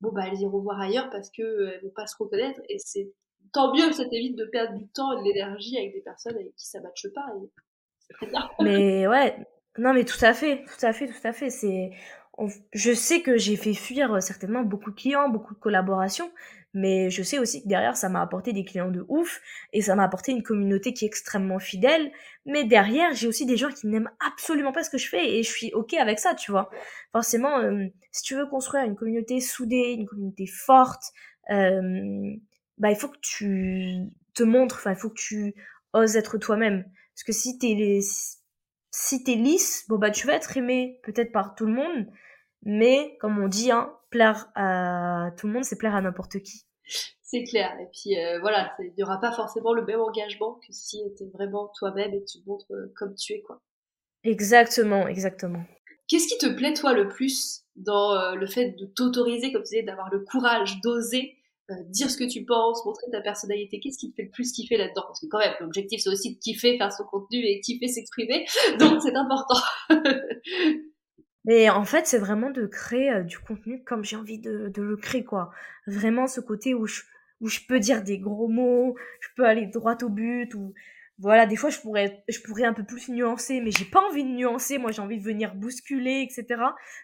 bon 0.00 0.10
bah 0.12 0.22
elles 0.26 0.40
iront 0.40 0.60
voir 0.60 0.80
ailleurs 0.80 1.10
parce 1.10 1.30
que 1.30 1.42
euh, 1.42 1.72
elles 1.74 1.82
vont 1.82 1.92
pas 1.94 2.06
se 2.06 2.16
reconnaître 2.18 2.60
et 2.68 2.78
c'est 2.78 3.12
tant 3.52 3.74
mieux, 3.74 3.92
ça 3.92 4.04
t'évite 4.04 4.36
de 4.36 4.44
perdre 4.44 4.76
du 4.76 4.86
temps 4.88 5.12
et 5.12 5.20
de 5.20 5.24
l'énergie 5.24 5.76
avec 5.78 5.92
des 5.92 6.00
personnes 6.00 6.36
avec 6.36 6.54
qui 6.56 6.66
ça 6.66 6.80
matche 6.80 7.06
pas. 7.14 7.26
bien. 8.26 8.50
Mais 8.60 9.06
ouais, 9.06 9.36
non 9.78 9.92
mais 9.92 10.04
tout 10.04 10.22
à 10.22 10.34
fait, 10.34 10.64
tout 10.64 10.86
à 10.86 10.92
fait, 10.92 11.06
tout 11.06 11.26
à 11.26 11.32
fait. 11.32 11.50
C'est, 11.50 11.90
je 12.72 12.92
sais 12.92 13.22
que 13.22 13.36
j'ai 13.36 13.56
fait 13.56 13.74
fuir 13.74 14.12
euh, 14.14 14.20
certainement 14.20 14.62
beaucoup 14.62 14.90
de 14.90 14.96
clients, 14.96 15.28
beaucoup 15.28 15.54
de 15.54 15.58
collaborations, 15.58 16.30
mais 16.74 17.10
je 17.10 17.22
sais 17.22 17.38
aussi 17.38 17.62
que 17.62 17.68
derrière 17.68 17.96
ça 17.96 18.08
m'a 18.08 18.22
apporté 18.22 18.52
des 18.52 18.64
clients 18.64 18.90
de 18.90 19.04
ouf 19.08 19.40
et 19.72 19.82
ça 19.82 19.96
m'a 19.96 20.04
apporté 20.04 20.32
une 20.32 20.42
communauté 20.42 20.92
qui 20.92 21.04
est 21.04 21.08
extrêmement 21.08 21.58
fidèle. 21.58 22.12
Mais 22.46 22.64
derrière 22.64 23.14
j'ai 23.14 23.26
aussi 23.26 23.46
des 23.46 23.56
gens 23.56 23.70
qui 23.70 23.88
n'aiment 23.88 24.10
absolument 24.20 24.72
pas 24.72 24.84
ce 24.84 24.90
que 24.90 24.98
je 24.98 25.08
fais 25.08 25.38
et 25.38 25.42
je 25.42 25.50
suis 25.50 25.72
ok 25.72 25.94
avec 25.94 26.18
ça, 26.18 26.34
tu 26.34 26.50
vois. 26.50 26.70
Forcément, 27.12 27.58
euh, 27.58 27.86
si 28.12 28.22
tu 28.22 28.34
veux 28.36 28.46
construire 28.46 28.84
une 28.84 28.96
communauté 28.96 29.40
soudée, 29.40 29.94
une 29.98 30.06
communauté 30.06 30.46
forte. 30.46 31.02
Euh, 31.50 32.36
bah 32.78 32.90
il 32.90 32.96
faut 32.96 33.08
que 33.08 33.18
tu 33.20 34.10
te 34.34 34.42
montres, 34.42 34.86
il 34.86 34.94
faut 34.94 35.08
que 35.10 35.20
tu 35.20 35.54
oses 35.92 36.16
être 36.16 36.38
toi-même. 36.38 36.84
Parce 37.14 37.24
que 37.24 37.32
si 37.32 37.58
t'es 37.58 38.00
si 38.90 39.24
lisse, 39.26 39.84
bon 39.88 39.98
bah 39.98 40.10
tu 40.10 40.26
vas 40.26 40.34
être 40.34 40.56
aimé 40.56 41.00
peut-être 41.02 41.32
par 41.32 41.54
tout 41.54 41.66
le 41.66 41.72
monde, 41.72 42.06
mais 42.62 43.16
comme 43.20 43.38
on 43.38 43.48
dit, 43.48 43.70
hein, 43.70 43.92
plaire 44.10 44.50
à 44.54 45.30
tout 45.36 45.46
le 45.46 45.52
monde, 45.52 45.64
c'est 45.64 45.78
plaire 45.78 45.94
à 45.94 46.00
n'importe 46.00 46.38
qui. 46.40 46.64
C'est 47.22 47.44
clair. 47.44 47.76
Et 47.80 47.88
puis 47.92 48.18
euh, 48.18 48.40
voilà, 48.40 48.72
il 48.78 48.92
n'y 48.96 49.02
aura 49.02 49.20
pas 49.20 49.32
forcément 49.32 49.74
le 49.74 49.84
même 49.84 50.00
engagement 50.00 50.54
que 50.54 50.72
si 50.72 51.02
tu 51.16 51.24
es 51.24 51.26
vraiment 51.34 51.70
toi-même 51.78 52.14
et 52.14 52.24
tu 52.24 52.38
montres 52.46 52.72
euh, 52.72 52.92
comme 52.96 53.14
tu 53.14 53.34
es, 53.34 53.42
quoi. 53.42 53.60
Exactement, 54.24 55.06
exactement. 55.06 55.62
Qu'est-ce 56.08 56.26
qui 56.26 56.38
te 56.38 56.52
plaît 56.52 56.72
toi 56.72 56.94
le 56.94 57.08
plus 57.08 57.64
dans 57.76 58.14
euh, 58.14 58.34
le 58.34 58.46
fait 58.46 58.70
de 58.70 58.86
t'autoriser, 58.86 59.52
comme 59.52 59.62
tu 59.62 59.74
disais, 59.74 59.82
d'avoir 59.82 60.10
le 60.10 60.20
courage 60.20 60.80
d'oser 60.80 61.38
euh, 61.70 61.74
dire 61.90 62.10
ce 62.10 62.16
que 62.16 62.24
tu 62.24 62.46
penses, 62.46 62.82
montrer 62.86 63.10
ta 63.12 63.20
personnalité, 63.20 63.78
qu'est-ce 63.78 63.98
qui 63.98 64.10
te 64.10 64.16
fait 64.16 64.22
le 64.22 64.30
plus 64.30 64.52
kiffer 64.52 64.78
là-dedans? 64.78 65.02
Parce 65.06 65.20
que 65.20 65.26
quand 65.26 65.38
même, 65.38 65.52
l'objectif 65.60 66.00
c'est 66.02 66.08
aussi 66.08 66.34
de 66.34 66.38
kiffer, 66.38 66.78
faire 66.78 66.90
son 66.90 67.04
contenu 67.04 67.44
et 67.44 67.60
kiffer 67.60 67.88
s'exprimer, 67.88 68.46
donc 68.78 69.02
c'est 69.02 69.14
important. 69.14 69.60
Mais 71.44 71.70
en 71.70 71.84
fait, 71.84 72.06
c'est 72.06 72.18
vraiment 72.18 72.50
de 72.50 72.66
créer 72.66 73.10
euh, 73.10 73.22
du 73.22 73.38
contenu 73.38 73.82
comme 73.84 74.04
j'ai 74.04 74.16
envie 74.16 74.38
de, 74.38 74.72
le 74.76 74.96
créer, 74.96 75.24
quoi. 75.24 75.50
Vraiment 75.86 76.26
ce 76.26 76.40
côté 76.40 76.74
où 76.74 76.86
je, 76.86 77.02
où 77.40 77.48
je 77.48 77.60
peux 77.66 77.80
dire 77.80 78.02
des 78.02 78.18
gros 78.18 78.48
mots, 78.48 78.96
je 79.20 79.28
peux 79.36 79.46
aller 79.46 79.66
droit 79.66 79.96
au 80.02 80.08
but, 80.08 80.54
ou 80.54 80.74
voilà, 81.18 81.46
des 81.46 81.56
fois 81.56 81.70
je 81.70 81.80
pourrais, 81.80 82.22
je 82.28 82.40
pourrais 82.40 82.64
un 82.64 82.72
peu 82.72 82.84
plus 82.84 83.08
nuancer, 83.08 83.60
mais 83.60 83.70
j'ai 83.70 83.84
pas 83.84 84.00
envie 84.00 84.24
de 84.24 84.30
nuancer, 84.30 84.78
moi 84.78 84.92
j'ai 84.92 85.02
envie 85.02 85.18
de 85.18 85.24
venir 85.24 85.54
bousculer, 85.54 86.22
etc. 86.22 86.62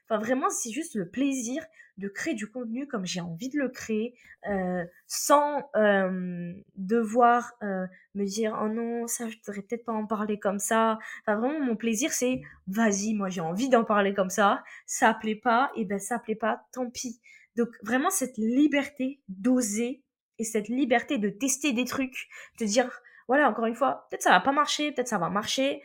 Enfin 0.08 0.20
vraiment, 0.20 0.50
c'est 0.50 0.70
juste 0.70 0.94
le 0.94 1.08
plaisir 1.08 1.64
de 1.98 2.08
créer 2.08 2.34
du 2.34 2.48
contenu 2.48 2.86
comme 2.86 3.06
j'ai 3.06 3.20
envie 3.20 3.48
de 3.48 3.58
le 3.58 3.68
créer, 3.68 4.14
euh, 4.48 4.84
sans 5.06 5.70
euh, 5.76 6.52
devoir 6.76 7.52
euh, 7.62 7.86
me 8.14 8.24
dire 8.24 8.58
oh 8.62 8.68
non 8.68 9.06
ça 9.06 9.28
je 9.28 9.36
devrais 9.46 9.62
peut-être 9.62 9.84
pas 9.84 9.92
en 9.92 10.06
parler 10.06 10.38
comme 10.38 10.58
ça. 10.58 10.98
Enfin 11.22 11.38
vraiment 11.38 11.60
mon 11.60 11.76
plaisir 11.76 12.12
c'est 12.12 12.42
vas-y 12.66 13.14
moi 13.14 13.28
j'ai 13.28 13.40
envie 13.40 13.68
d'en 13.68 13.84
parler 13.84 14.14
comme 14.14 14.30
ça, 14.30 14.62
ça 14.86 15.14
plaît 15.14 15.36
pas 15.36 15.70
et 15.76 15.84
ben 15.84 15.98
ça 15.98 16.18
plaît 16.18 16.34
pas 16.34 16.64
tant 16.72 16.90
pis. 16.90 17.20
Donc 17.56 17.68
vraiment 17.82 18.10
cette 18.10 18.36
liberté 18.38 19.20
d'oser 19.28 20.02
et 20.38 20.44
cette 20.44 20.68
liberté 20.68 21.18
de 21.18 21.28
tester 21.28 21.72
des 21.72 21.84
trucs, 21.84 22.28
de 22.58 22.64
dire 22.64 22.90
voilà 23.28 23.48
encore 23.48 23.66
une 23.66 23.74
fois 23.74 24.06
peut-être 24.10 24.22
ça 24.22 24.30
va 24.30 24.40
pas 24.40 24.52
marcher, 24.52 24.92
peut-être 24.92 25.08
ça 25.08 25.18
va 25.18 25.30
marcher 25.30 25.82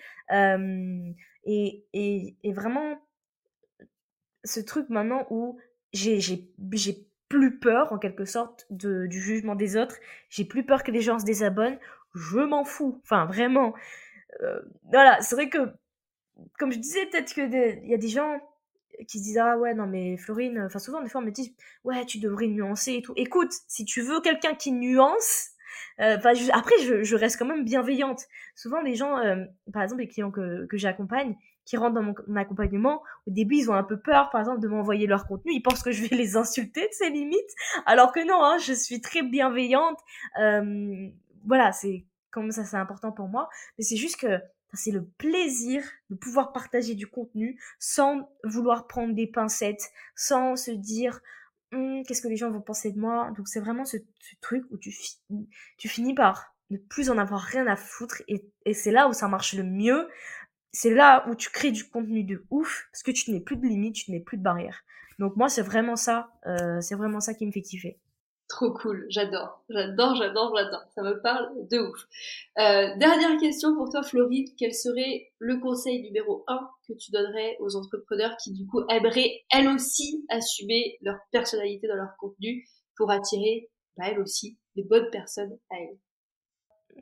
et, 1.45 1.85
et, 1.93 2.53
vraiment 2.53 2.99
ce 4.43 4.59
truc 4.59 4.89
maintenant 4.89 5.25
où 5.29 5.59
j'ai 5.93 6.19
plus 7.29 7.59
peur, 7.59 7.93
en 7.93 7.99
quelque 7.99 8.25
sorte, 8.25 8.65
de, 8.69 9.05
du 9.05 9.21
jugement 9.21 9.55
des 9.55 9.77
autres. 9.77 9.97
J'ai 10.29 10.45
plus 10.45 10.65
peur 10.65 10.83
que 10.83 10.91
les 10.91 11.01
gens 11.01 11.19
se 11.19 11.25
désabonnent. 11.25 11.77
Je 12.15 12.39
m'en 12.39 12.65
fous. 12.65 12.99
Enfin, 13.03 13.25
vraiment. 13.25 13.73
Voilà, 14.83 15.21
c'est 15.21 15.35
vrai 15.35 15.49
que, 15.49 15.71
comme 16.57 16.71
je 16.71 16.79
disais, 16.79 17.05
peut-être 17.07 17.33
qu'il 17.33 17.87
y 17.87 17.93
a 17.93 17.97
des 17.97 18.07
gens 18.07 18.39
qui 19.07 19.19
se 19.19 19.23
disent 19.23 19.37
ah 19.37 19.57
ouais 19.57 19.73
non 19.73 19.87
mais 19.87 20.17
Florine 20.17 20.63
enfin 20.65 20.79
souvent 20.79 21.01
des 21.01 21.07
fois 21.07 21.21
on 21.21 21.23
me 21.23 21.31
dit 21.31 21.55
ouais 21.85 22.05
tu 22.05 22.19
devrais 22.19 22.47
nuancer 22.47 22.95
et 22.95 23.01
tout 23.01 23.13
écoute 23.15 23.53
si 23.69 23.85
tu 23.85 24.01
veux 24.01 24.19
quelqu'un 24.19 24.55
qui 24.55 24.73
nuance 24.73 25.51
euh, 25.99 26.17
après 26.53 26.75
je, 26.79 27.15
reste 27.15 27.37
quand 27.37 27.45
même 27.45 27.65
bienveillante 27.65 28.25
souvent 28.55 28.81
les 28.81 28.95
gens 28.95 29.17
euh, 29.17 29.45
par 29.73 29.83
exemple 29.83 30.01
les 30.01 30.07
clients 30.07 30.31
que, 30.31 30.65
que 30.67 30.77
j'accompagne 30.77 31.35
qui 31.69 31.77
rentrent 31.77 31.93
dans 31.93 32.01
mon, 32.01 32.35
accompagnement, 32.35 33.03
au 33.27 33.31
début, 33.31 33.57
ils 33.57 33.69
ont 33.69 33.75
un 33.75 33.83
peu 33.83 33.99
peur, 33.99 34.31
par 34.31 34.41
exemple, 34.41 34.59
de 34.59 34.67
m'envoyer 34.67 35.05
leur 35.05 35.27
contenu. 35.27 35.51
Ils 35.53 35.61
pensent 35.61 35.83
que 35.83 35.91
je 35.91 36.03
vais 36.03 36.15
les 36.15 36.35
insulter 36.35 36.81
de 36.81 36.93
ces 36.93 37.11
limites, 37.11 37.53
alors 37.85 38.11
que 38.11 38.27
non, 38.27 38.43
hein, 38.43 38.57
je 38.57 38.73
suis 38.73 39.01
très 39.01 39.21
bienveillante. 39.21 39.99
Euh, 40.41 41.09
voilà, 41.45 41.71
c'est 41.71 42.05
comme 42.31 42.51
ça, 42.51 42.63
c'est 42.63 42.77
important 42.77 43.11
pour 43.11 43.27
moi. 43.27 43.49
Mais 43.77 43.83
c'est 43.83 43.97
juste 43.97 44.19
que 44.19 44.39
c'est 44.73 44.89
le 44.89 45.05
plaisir 45.05 45.83
de 46.09 46.15
pouvoir 46.15 46.53
partager 46.53 46.95
du 46.95 47.05
contenu 47.05 47.59
sans 47.77 48.31
vouloir 48.43 48.87
prendre 48.87 49.13
des 49.13 49.27
pincettes, 49.27 49.91
sans 50.15 50.55
se 50.55 50.71
dire 50.71 51.21
hum, 51.71 52.03
qu'est-ce 52.05 52.21
que 52.21 52.27
les 52.27 52.37
gens 52.37 52.51
vont 52.51 52.61
penser 52.61 52.91
de 52.91 52.99
moi? 52.99 53.31
Donc 53.37 53.47
c'est 53.47 53.59
vraiment 53.59 53.85
ce, 53.85 53.97
truc 54.41 54.65
où 54.71 54.77
tu, 54.77 54.91
finis 55.77 56.13
par 56.13 56.55
ne 56.69 56.77
plus 56.77 57.09
en 57.09 57.17
avoir 57.17 57.41
rien 57.41 57.65
à 57.67 57.75
foutre 57.75 58.21
et, 58.27 58.45
et 58.65 58.73
c'est 58.73 58.91
là 58.91 59.07
où 59.07 59.13
ça 59.13 59.27
marche 59.27 59.53
le 59.53 59.63
mieux 59.63 60.07
c'est 60.71 60.93
là 60.93 61.27
où 61.27 61.35
tu 61.35 61.49
crées 61.49 61.71
du 61.71 61.87
contenu 61.87 62.23
de 62.23 62.45
ouf 62.49 62.87
parce 62.91 63.03
que 63.03 63.11
tu 63.11 63.31
n'es 63.31 63.39
plus 63.39 63.57
de 63.57 63.65
limites, 63.65 63.95
tu 63.95 64.11
n'es 64.11 64.19
plus 64.19 64.37
de 64.37 64.43
barrières. 64.43 64.83
Donc 65.17 65.35
moi 65.35 65.49
c'est 65.49 65.61
vraiment 65.61 65.95
ça, 65.95 66.31
euh, 66.45 66.79
c'est 66.81 66.95
vraiment 66.95 67.19
ça 67.19 67.33
qui 67.33 67.45
me 67.45 67.51
fait 67.51 67.61
kiffer. 67.61 67.97
Trop 68.49 68.71
cool, 68.73 69.05
j'adore, 69.09 69.63
j'adore, 69.69 70.15
j'adore, 70.15 70.53
j'adore. 70.57 70.83
Ça 70.95 71.03
me 71.03 71.21
parle 71.21 71.49
de 71.69 71.77
ouf. 71.77 72.07
Euh, 72.57 72.97
dernière 72.97 73.39
question 73.39 73.75
pour 73.75 73.89
toi, 73.91 74.01
Floride. 74.01 74.49
Quel 74.57 74.73
serait 74.73 75.31
le 75.37 75.59
conseil 75.59 76.01
numéro 76.01 76.43
un 76.47 76.67
que 76.87 76.93
tu 76.93 77.11
donnerais 77.11 77.57
aux 77.59 77.75
entrepreneurs 77.75 78.35
qui, 78.43 78.51
du 78.51 78.65
coup, 78.65 78.81
aimeraient, 78.89 79.43
elles 79.51 79.67
aussi, 79.67 80.25
assumer 80.29 80.97
leur 81.01 81.17
personnalité 81.31 81.87
dans 81.87 81.95
leur 81.95 82.17
contenu 82.17 82.67
pour 82.97 83.11
attirer, 83.11 83.69
bah, 83.97 84.05
elles 84.07 84.19
aussi, 84.19 84.57
des 84.75 84.83
bonnes 84.83 85.11
personnes 85.11 85.55
à 85.69 85.75
elles? 85.79 85.99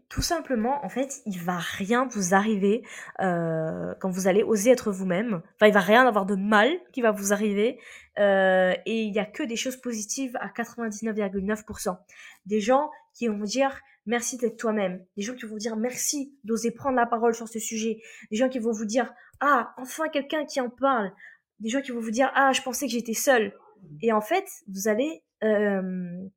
Tout 0.10 0.22
simplement, 0.22 0.84
en 0.86 0.90
fait, 0.90 1.22
il 1.26 1.40
va 1.40 1.58
rien 1.58 2.08
vous 2.08 2.34
arriver 2.34 2.84
euh, 3.20 3.94
quand 4.00 4.10
vous 4.10 4.28
allez 4.28 4.44
oser 4.44 4.72
être 4.72 4.92
vous-même. 4.92 5.42
Enfin, 5.56 5.68
il 5.68 5.74
va 5.74 5.80
rien 5.80 6.08
avoir 6.08 6.26
de 6.26 6.36
mal 6.36 6.70
qui 6.92 7.02
va 7.02 7.12
vous 7.12 7.34
arriver. 7.34 7.80
Euh, 8.20 8.74
et 8.86 9.04
il 9.04 9.14
y 9.14 9.20
a 9.20 9.26
que 9.26 9.44
des 9.44 9.56
choses 9.56 9.78
positives 9.78 10.36
à 10.38 10.48
99,9%. 10.50 11.98
Des 12.46 12.60
gens 12.60 12.90
qui 13.14 13.28
vont 13.28 13.38
vous 13.38 13.46
dire 13.46 13.80
merci 14.06 14.38
d'être 14.38 14.58
toi-même. 14.58 15.06
Des 15.16 15.24
gens 15.24 15.36
qui 15.36 15.46
vont 15.46 15.52
vous 15.52 15.60
dire 15.60 15.76
merci 15.76 16.36
d'oser 16.44 16.72
prendre 16.72 16.96
la 16.96 17.06
parole 17.06 17.36
sur 17.36 17.48
ce 17.48 17.60
sujet. 17.60 18.02
Des 18.32 18.38
gens 18.38 18.50
qui 18.50 18.60
vont 18.60 18.72
vous 18.72 18.86
dire 18.86 19.14
ah 19.40 19.74
enfin 19.78 20.08
quelqu'un 20.10 20.46
qui 20.46 20.60
en 20.60 20.70
parle. 20.70 21.12
Des 21.60 21.70
gens 21.70 21.82
qui 21.82 21.92
vont 21.92 22.00
vous 22.00 22.12
dire 22.12 22.32
ah 22.36 22.52
je 22.54 22.62
pensais 22.62 22.88
que 22.88 22.92
j'étais 22.92 23.14
seule. 23.14 23.54
Et 24.02 24.12
en 24.12 24.22
fait, 24.22 24.46
vous 24.68 24.88
allez 24.88 25.24
euh, 25.44 26.28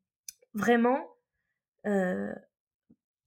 vraiment 0.55 1.07
euh, 1.87 2.33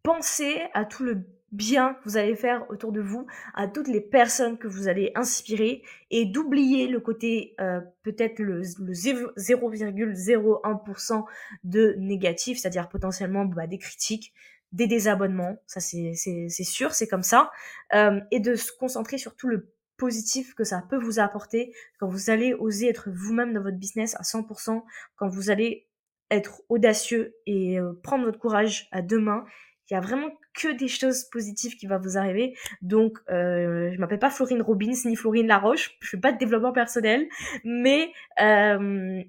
pensez 0.04 0.62
à 0.74 0.86
tout 0.86 1.04
le 1.04 1.26
bien 1.54 1.94
que 1.94 2.04
vous 2.06 2.18
allez 2.18 2.36
faire 2.36 2.66
autour 2.70 2.92
de 2.92 3.00
vous, 3.00 3.28
à 3.54 3.68
toutes 3.68 3.88
les 3.88 4.02
personnes 4.02 4.58
que 4.58 4.68
vous 4.68 4.88
allez 4.88 5.12
inspirer 5.16 5.84
et 6.10 6.26
d'oublier 6.26 6.88
le 6.88 7.00
côté 7.00 7.54
euh, 7.62 7.80
peut-être 8.02 8.39
le, 8.39 8.63
0,01% 8.63 11.26
de 11.63 11.94
négatif, 12.00 12.58
c'est-à-dire 12.60 12.89
potentiellement 12.89 13.46
bah, 13.46 13.68
des 13.68 13.78
critiques, 13.78 14.34
des 14.72 14.88
désabonnements, 14.88 15.58
ça 15.68 15.80
c'est 15.80 16.16
sûr, 16.63 16.96
c'est 16.96 17.08
comme 17.08 17.22
ça, 17.22 17.52
euh, 17.94 18.20
et 18.32 18.39
de 18.39 18.56
se 18.56 18.72
concentrer 18.72 19.20
sur 19.20 19.36
tout 19.36 19.48
le 19.48 19.72
positif 19.98 20.56
que 20.56 20.63
ça 20.63 20.84
peut 20.89 20.98
vous 20.98 21.20
apporter 21.20 21.72
quand 22.00 22.08
vous 22.08 22.32
allez 22.32 22.56
oser 22.56 22.89
être 22.89 23.12
vous-même 23.12 23.54
dans 23.54 23.62
votre 23.62 23.78
business 23.78 24.16
à 24.16 24.24
100%, 24.24 24.84
quand 25.16 25.30
vous 25.30 25.52
allez 25.52 25.88
être 26.32 26.63
audacieux 26.70 27.36
et 27.46 27.80
euh, 27.80 27.94
prendre 28.02 28.26
votre 28.26 28.39
courage 28.39 28.88
à 28.92 29.04
deux 29.04 29.20
mains 29.20 29.46
il 29.89 29.93
y 29.93 29.98
a 29.98 30.00
vraiment 30.00 30.30
que 30.54 30.72
des 30.72 30.88
choses 30.88 31.26
positives 31.26 31.76
qui 31.76 31.88
vont 31.88 32.00
vous 32.00 32.17
arriver. 32.17 32.56
Donc, 32.82 33.17
euh, 33.30 33.91
je 33.93 34.00
m'appelle 34.00 34.19
pas 34.19 34.30
Florine 34.30 34.62
Robbins 34.62 34.93
ni 35.06 35.15
Florine 35.15 35.48
Laroche. 35.48 35.98
Je 36.00 36.10
fais 36.10 36.17
pas 36.17 36.32
de 36.32 36.38
développement 36.38 36.72
personnel, 36.72 37.28
mais 37.63 38.12
euh, 38.41 39.22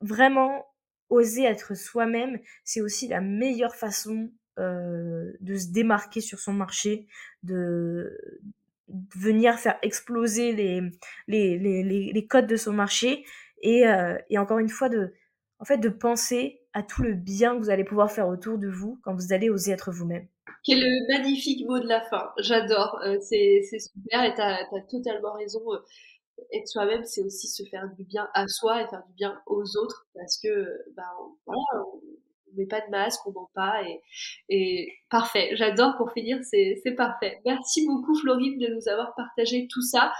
vraiment 0.00 0.66
oser 1.08 1.44
être 1.44 1.76
soi-même, 1.76 2.38
c'est 2.64 2.80
aussi 2.80 3.08
la 3.08 3.20
meilleure 3.20 3.76
façon 3.76 4.30
euh, 4.58 5.32
de 5.40 5.56
se 5.56 5.68
démarquer 5.68 6.20
sur 6.20 6.38
son 6.38 6.52
marché, 6.52 7.06
de, 7.42 8.18
venir 9.16 9.58
faire 9.58 9.78
exploser 9.82 10.52
les, 10.52 10.80
les, 11.26 11.58
les, 11.58 11.82
les, 12.12 12.26
codes 12.26 12.46
de 12.46 12.56
son 12.56 12.72
marché 12.72 13.24
et, 13.60 13.86
euh, 13.86 14.16
et 14.30 14.38
encore 14.38 14.60
une 14.60 14.68
fois 14.68 14.88
de 14.88 15.12
en 15.58 15.64
fait 15.64 15.78
de 15.78 15.88
penser 15.88 16.60
à 16.76 16.82
tout 16.82 17.02
le 17.02 17.14
bien 17.14 17.54
que 17.54 17.60
vous 17.60 17.70
allez 17.70 17.84
pouvoir 17.84 18.12
faire 18.12 18.28
autour 18.28 18.58
de 18.58 18.68
vous 18.68 19.00
quand 19.02 19.14
vous 19.14 19.32
allez 19.32 19.48
oser 19.48 19.72
être 19.72 19.90
vous-même. 19.90 20.28
Quel 20.62 20.84
magnifique 21.08 21.66
mot 21.66 21.78
de 21.78 21.86
la 21.86 22.02
fin, 22.02 22.30
j'adore, 22.38 23.00
euh, 23.02 23.16
c'est 23.18 23.62
super 23.62 24.22
et 24.24 24.34
tu 24.34 24.42
as, 24.42 24.68
totalement 24.90 25.32
raison. 25.32 25.62
Euh, 25.72 25.78
être 26.52 26.68
soi-même, 26.68 27.02
c'est 27.04 27.22
aussi 27.22 27.48
se 27.48 27.62
faire 27.70 27.88
du 27.96 28.04
bien 28.04 28.28
à 28.34 28.46
soi 28.46 28.82
et 28.82 28.86
faire 28.88 29.02
du 29.08 29.14
bien 29.14 29.40
aux 29.46 29.64
autres 29.78 30.06
parce 30.14 30.38
que, 30.38 30.48
ben 30.94 31.02
voilà, 31.46 31.82
on 31.94 32.58
met 32.58 32.66
pas 32.66 32.82
de 32.82 32.90
masque, 32.90 33.26
on 33.26 33.32
ment 33.32 33.50
pas 33.54 33.82
et, 33.82 34.02
et 34.50 34.92
parfait. 35.08 35.52
J'adore 35.54 35.96
pour 35.96 36.12
finir, 36.12 36.38
c'est 36.42 36.94
parfait. 36.94 37.40
Merci 37.46 37.86
beaucoup 37.86 38.14
Florine 38.16 38.58
de 38.58 38.66
nous 38.66 38.86
avoir 38.86 39.14
partagé 39.14 39.66
tout 39.70 39.80
ça. 39.80 40.12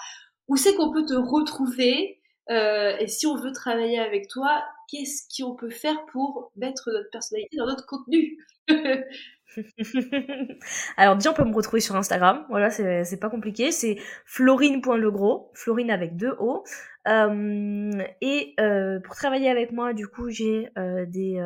Où 0.48 0.56
c'est 0.56 0.74
qu'on 0.74 0.90
peut 0.90 1.04
te 1.04 1.12
retrouver? 1.12 2.18
Euh, 2.48 2.96
et 2.98 3.08
si 3.08 3.26
on 3.26 3.36
veut 3.36 3.52
travailler 3.52 3.98
avec 3.98 4.28
toi, 4.28 4.64
qu'est-ce 4.88 5.24
qu'on 5.36 5.54
peut 5.54 5.70
faire 5.70 6.04
pour 6.12 6.52
mettre 6.56 6.90
notre 6.92 7.10
personnalité 7.10 7.56
dans 7.56 7.66
notre 7.66 7.86
contenu 7.86 8.38
Alors 10.96 11.16
déjà 11.16 11.30
on 11.30 11.34
peut 11.34 11.44
me 11.44 11.54
retrouver 11.54 11.80
sur 11.80 11.96
Instagram, 11.96 12.44
voilà 12.48 12.70
c'est 12.70 13.20
pas 13.20 13.30
compliqué, 13.30 13.72
c'est 13.72 13.96
florine.legros, 14.24 15.50
florine 15.54 15.90
avec 15.90 16.16
deux 16.16 16.34
O. 16.38 16.64
Euh, 17.06 18.02
et 18.20 18.54
euh, 18.58 18.98
pour 19.00 19.14
travailler 19.14 19.48
avec 19.48 19.70
moi, 19.70 19.92
du 19.92 20.08
coup 20.08 20.28
j'ai 20.28 20.70
euh, 20.76 21.06
des 21.06 21.40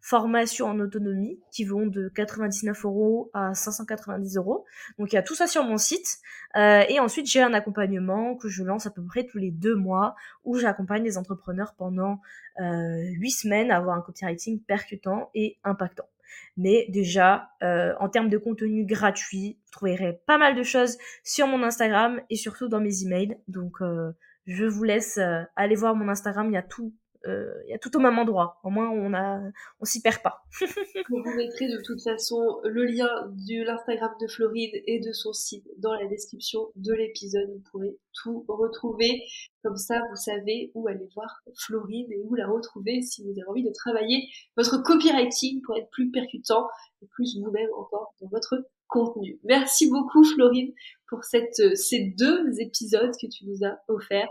formations 0.00 0.66
en 0.66 0.80
autonomie 0.80 1.40
qui 1.50 1.64
vont 1.64 1.86
de 1.86 2.08
99 2.08 2.84
euros 2.84 3.30
à 3.34 3.54
590 3.54 4.36
euros. 4.36 4.64
Donc 4.98 5.12
il 5.12 5.16
y 5.16 5.18
a 5.18 5.22
tout 5.22 5.34
ça 5.34 5.46
sur 5.46 5.64
mon 5.64 5.78
site. 5.78 6.18
Et 6.54 7.00
ensuite 7.00 7.26
j'ai 7.26 7.42
un 7.42 7.54
accompagnement 7.54 8.36
que 8.36 8.48
je 8.48 8.62
lance 8.62 8.86
à 8.86 8.90
peu 8.90 9.02
près 9.04 9.24
tous 9.24 9.38
les 9.38 9.50
deux 9.50 9.74
mois 9.74 10.14
où 10.44 10.58
j'accompagne 10.58 11.02
les 11.04 11.18
entrepreneurs 11.18 11.74
pendant 11.76 12.20
huit 12.58 13.30
semaines 13.30 13.70
à 13.70 13.76
avoir 13.76 13.96
un 13.96 14.02
copywriting 14.02 14.60
percutant 14.60 15.30
et 15.34 15.58
impactant. 15.64 16.08
Mais 16.56 16.86
déjà, 16.88 17.50
euh, 17.62 17.94
en 17.98 18.08
termes 18.08 18.28
de 18.28 18.38
contenu 18.38 18.84
gratuit, 18.84 19.58
vous 19.64 19.70
trouverez 19.70 20.20
pas 20.26 20.38
mal 20.38 20.54
de 20.54 20.62
choses 20.62 20.98
sur 21.24 21.46
mon 21.46 21.62
Instagram 21.62 22.20
et 22.30 22.36
surtout 22.36 22.68
dans 22.68 22.80
mes 22.80 23.02
emails. 23.02 23.38
Donc, 23.48 23.80
euh, 23.80 24.12
je 24.46 24.64
vous 24.64 24.84
laisse 24.84 25.18
euh, 25.18 25.42
aller 25.56 25.76
voir 25.76 25.94
mon 25.94 26.08
Instagram. 26.08 26.48
Il 26.50 26.54
y 26.54 26.58
a 26.58 26.62
tout 26.62 26.92
euh, 27.26 27.52
y 27.68 27.72
a 27.72 27.78
tout 27.78 27.96
au 27.96 28.00
même 28.00 28.18
endroit. 28.18 28.58
Au 28.64 28.70
moins, 28.70 28.90
on 28.90 29.14
a, 29.14 29.40
on 29.80 29.84
s'y 29.84 30.02
perd 30.02 30.22
pas. 30.22 30.42
Vous 31.08 31.34
mettrai 31.36 31.68
de 31.68 31.80
toute 31.84 32.02
façon 32.02 32.60
le 32.64 32.84
lien 32.84 33.08
de 33.28 33.64
l'Instagram 33.64 34.10
de 34.20 34.26
Floride 34.26 34.82
et 34.86 34.98
de 34.98 35.12
son 35.12 35.32
site 35.32 35.64
dans 35.78 35.94
la 35.94 36.06
description 36.06 36.72
de 36.74 36.92
l'épisode. 36.92 37.48
Vous 37.48 37.62
pourrez 37.70 37.96
tout 38.22 38.44
retrouver. 38.48 39.22
Comme 39.62 39.76
ça, 39.76 40.00
vous 40.10 40.16
savez 40.16 40.72
où 40.74 40.88
aller 40.88 41.08
voir 41.14 41.42
Floride 41.54 42.10
et 42.10 42.20
où 42.24 42.34
la 42.34 42.48
retrouver 42.48 43.02
si 43.02 43.22
vous 43.22 43.30
avez 43.30 43.48
envie 43.48 43.64
de 43.64 43.72
travailler 43.72 44.28
votre 44.56 44.82
copywriting 44.82 45.62
pour 45.62 45.76
être 45.76 45.90
plus 45.90 46.10
percutant 46.10 46.66
et 47.02 47.06
plus 47.06 47.38
vous-même 47.40 47.70
encore 47.76 48.14
dans 48.20 48.28
votre 48.28 48.56
contenu. 48.92 49.38
Merci 49.44 49.90
beaucoup 49.90 50.24
Floride 50.24 50.74
pour 51.08 51.24
cette, 51.24 51.76
ces 51.76 52.14
deux 52.18 52.60
épisodes 52.60 53.12
que 53.20 53.26
tu 53.26 53.46
nous 53.46 53.66
as 53.66 53.78
offerts 53.88 54.28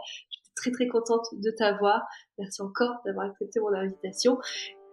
très 0.55 0.71
très 0.71 0.87
contente 0.87 1.25
de 1.33 1.51
t'avoir. 1.51 2.03
Merci 2.37 2.61
encore 2.61 2.95
d'avoir 3.05 3.27
accepté 3.27 3.59
mon 3.59 3.73
invitation. 3.73 4.37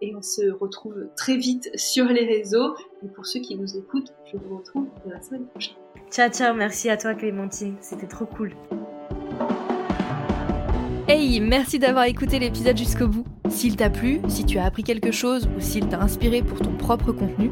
Et 0.01 0.15
on 0.15 0.21
se 0.21 0.49
retrouve 0.49 1.09
très 1.17 1.35
vite 1.35 1.69
sur 1.75 2.05
les 2.05 2.25
réseaux. 2.25 2.75
Et 3.03 3.07
pour 3.09 3.25
ceux 3.25 3.41
qui 3.41 3.57
nous 3.57 3.77
écoutent, 3.77 4.13
je 4.31 4.37
vous 4.37 4.57
retrouve 4.57 4.87
la 5.05 5.21
semaine 5.21 5.45
prochaine. 5.47 5.75
Ciao 6.09 6.29
ciao, 6.29 6.55
merci 6.55 6.89
à 6.89 6.97
toi 6.97 7.13
Clémentine, 7.13 7.77
c'était 7.81 8.07
trop 8.07 8.25
cool. 8.25 8.55
Hey, 11.07 11.39
merci 11.39 11.79
d'avoir 11.79 12.05
écouté 12.05 12.39
l'épisode 12.39 12.77
jusqu'au 12.77 13.07
bout. 13.07 13.25
S'il 13.49 13.75
t'a 13.75 13.89
plu, 13.89 14.21
si 14.27 14.45
tu 14.45 14.57
as 14.57 14.65
appris 14.65 14.83
quelque 14.83 15.11
chose 15.11 15.49
ou 15.55 15.59
s'il 15.59 15.87
t'a 15.87 15.99
inspiré 15.99 16.41
pour 16.41 16.59
ton 16.59 16.75
propre 16.77 17.11
contenu, 17.11 17.51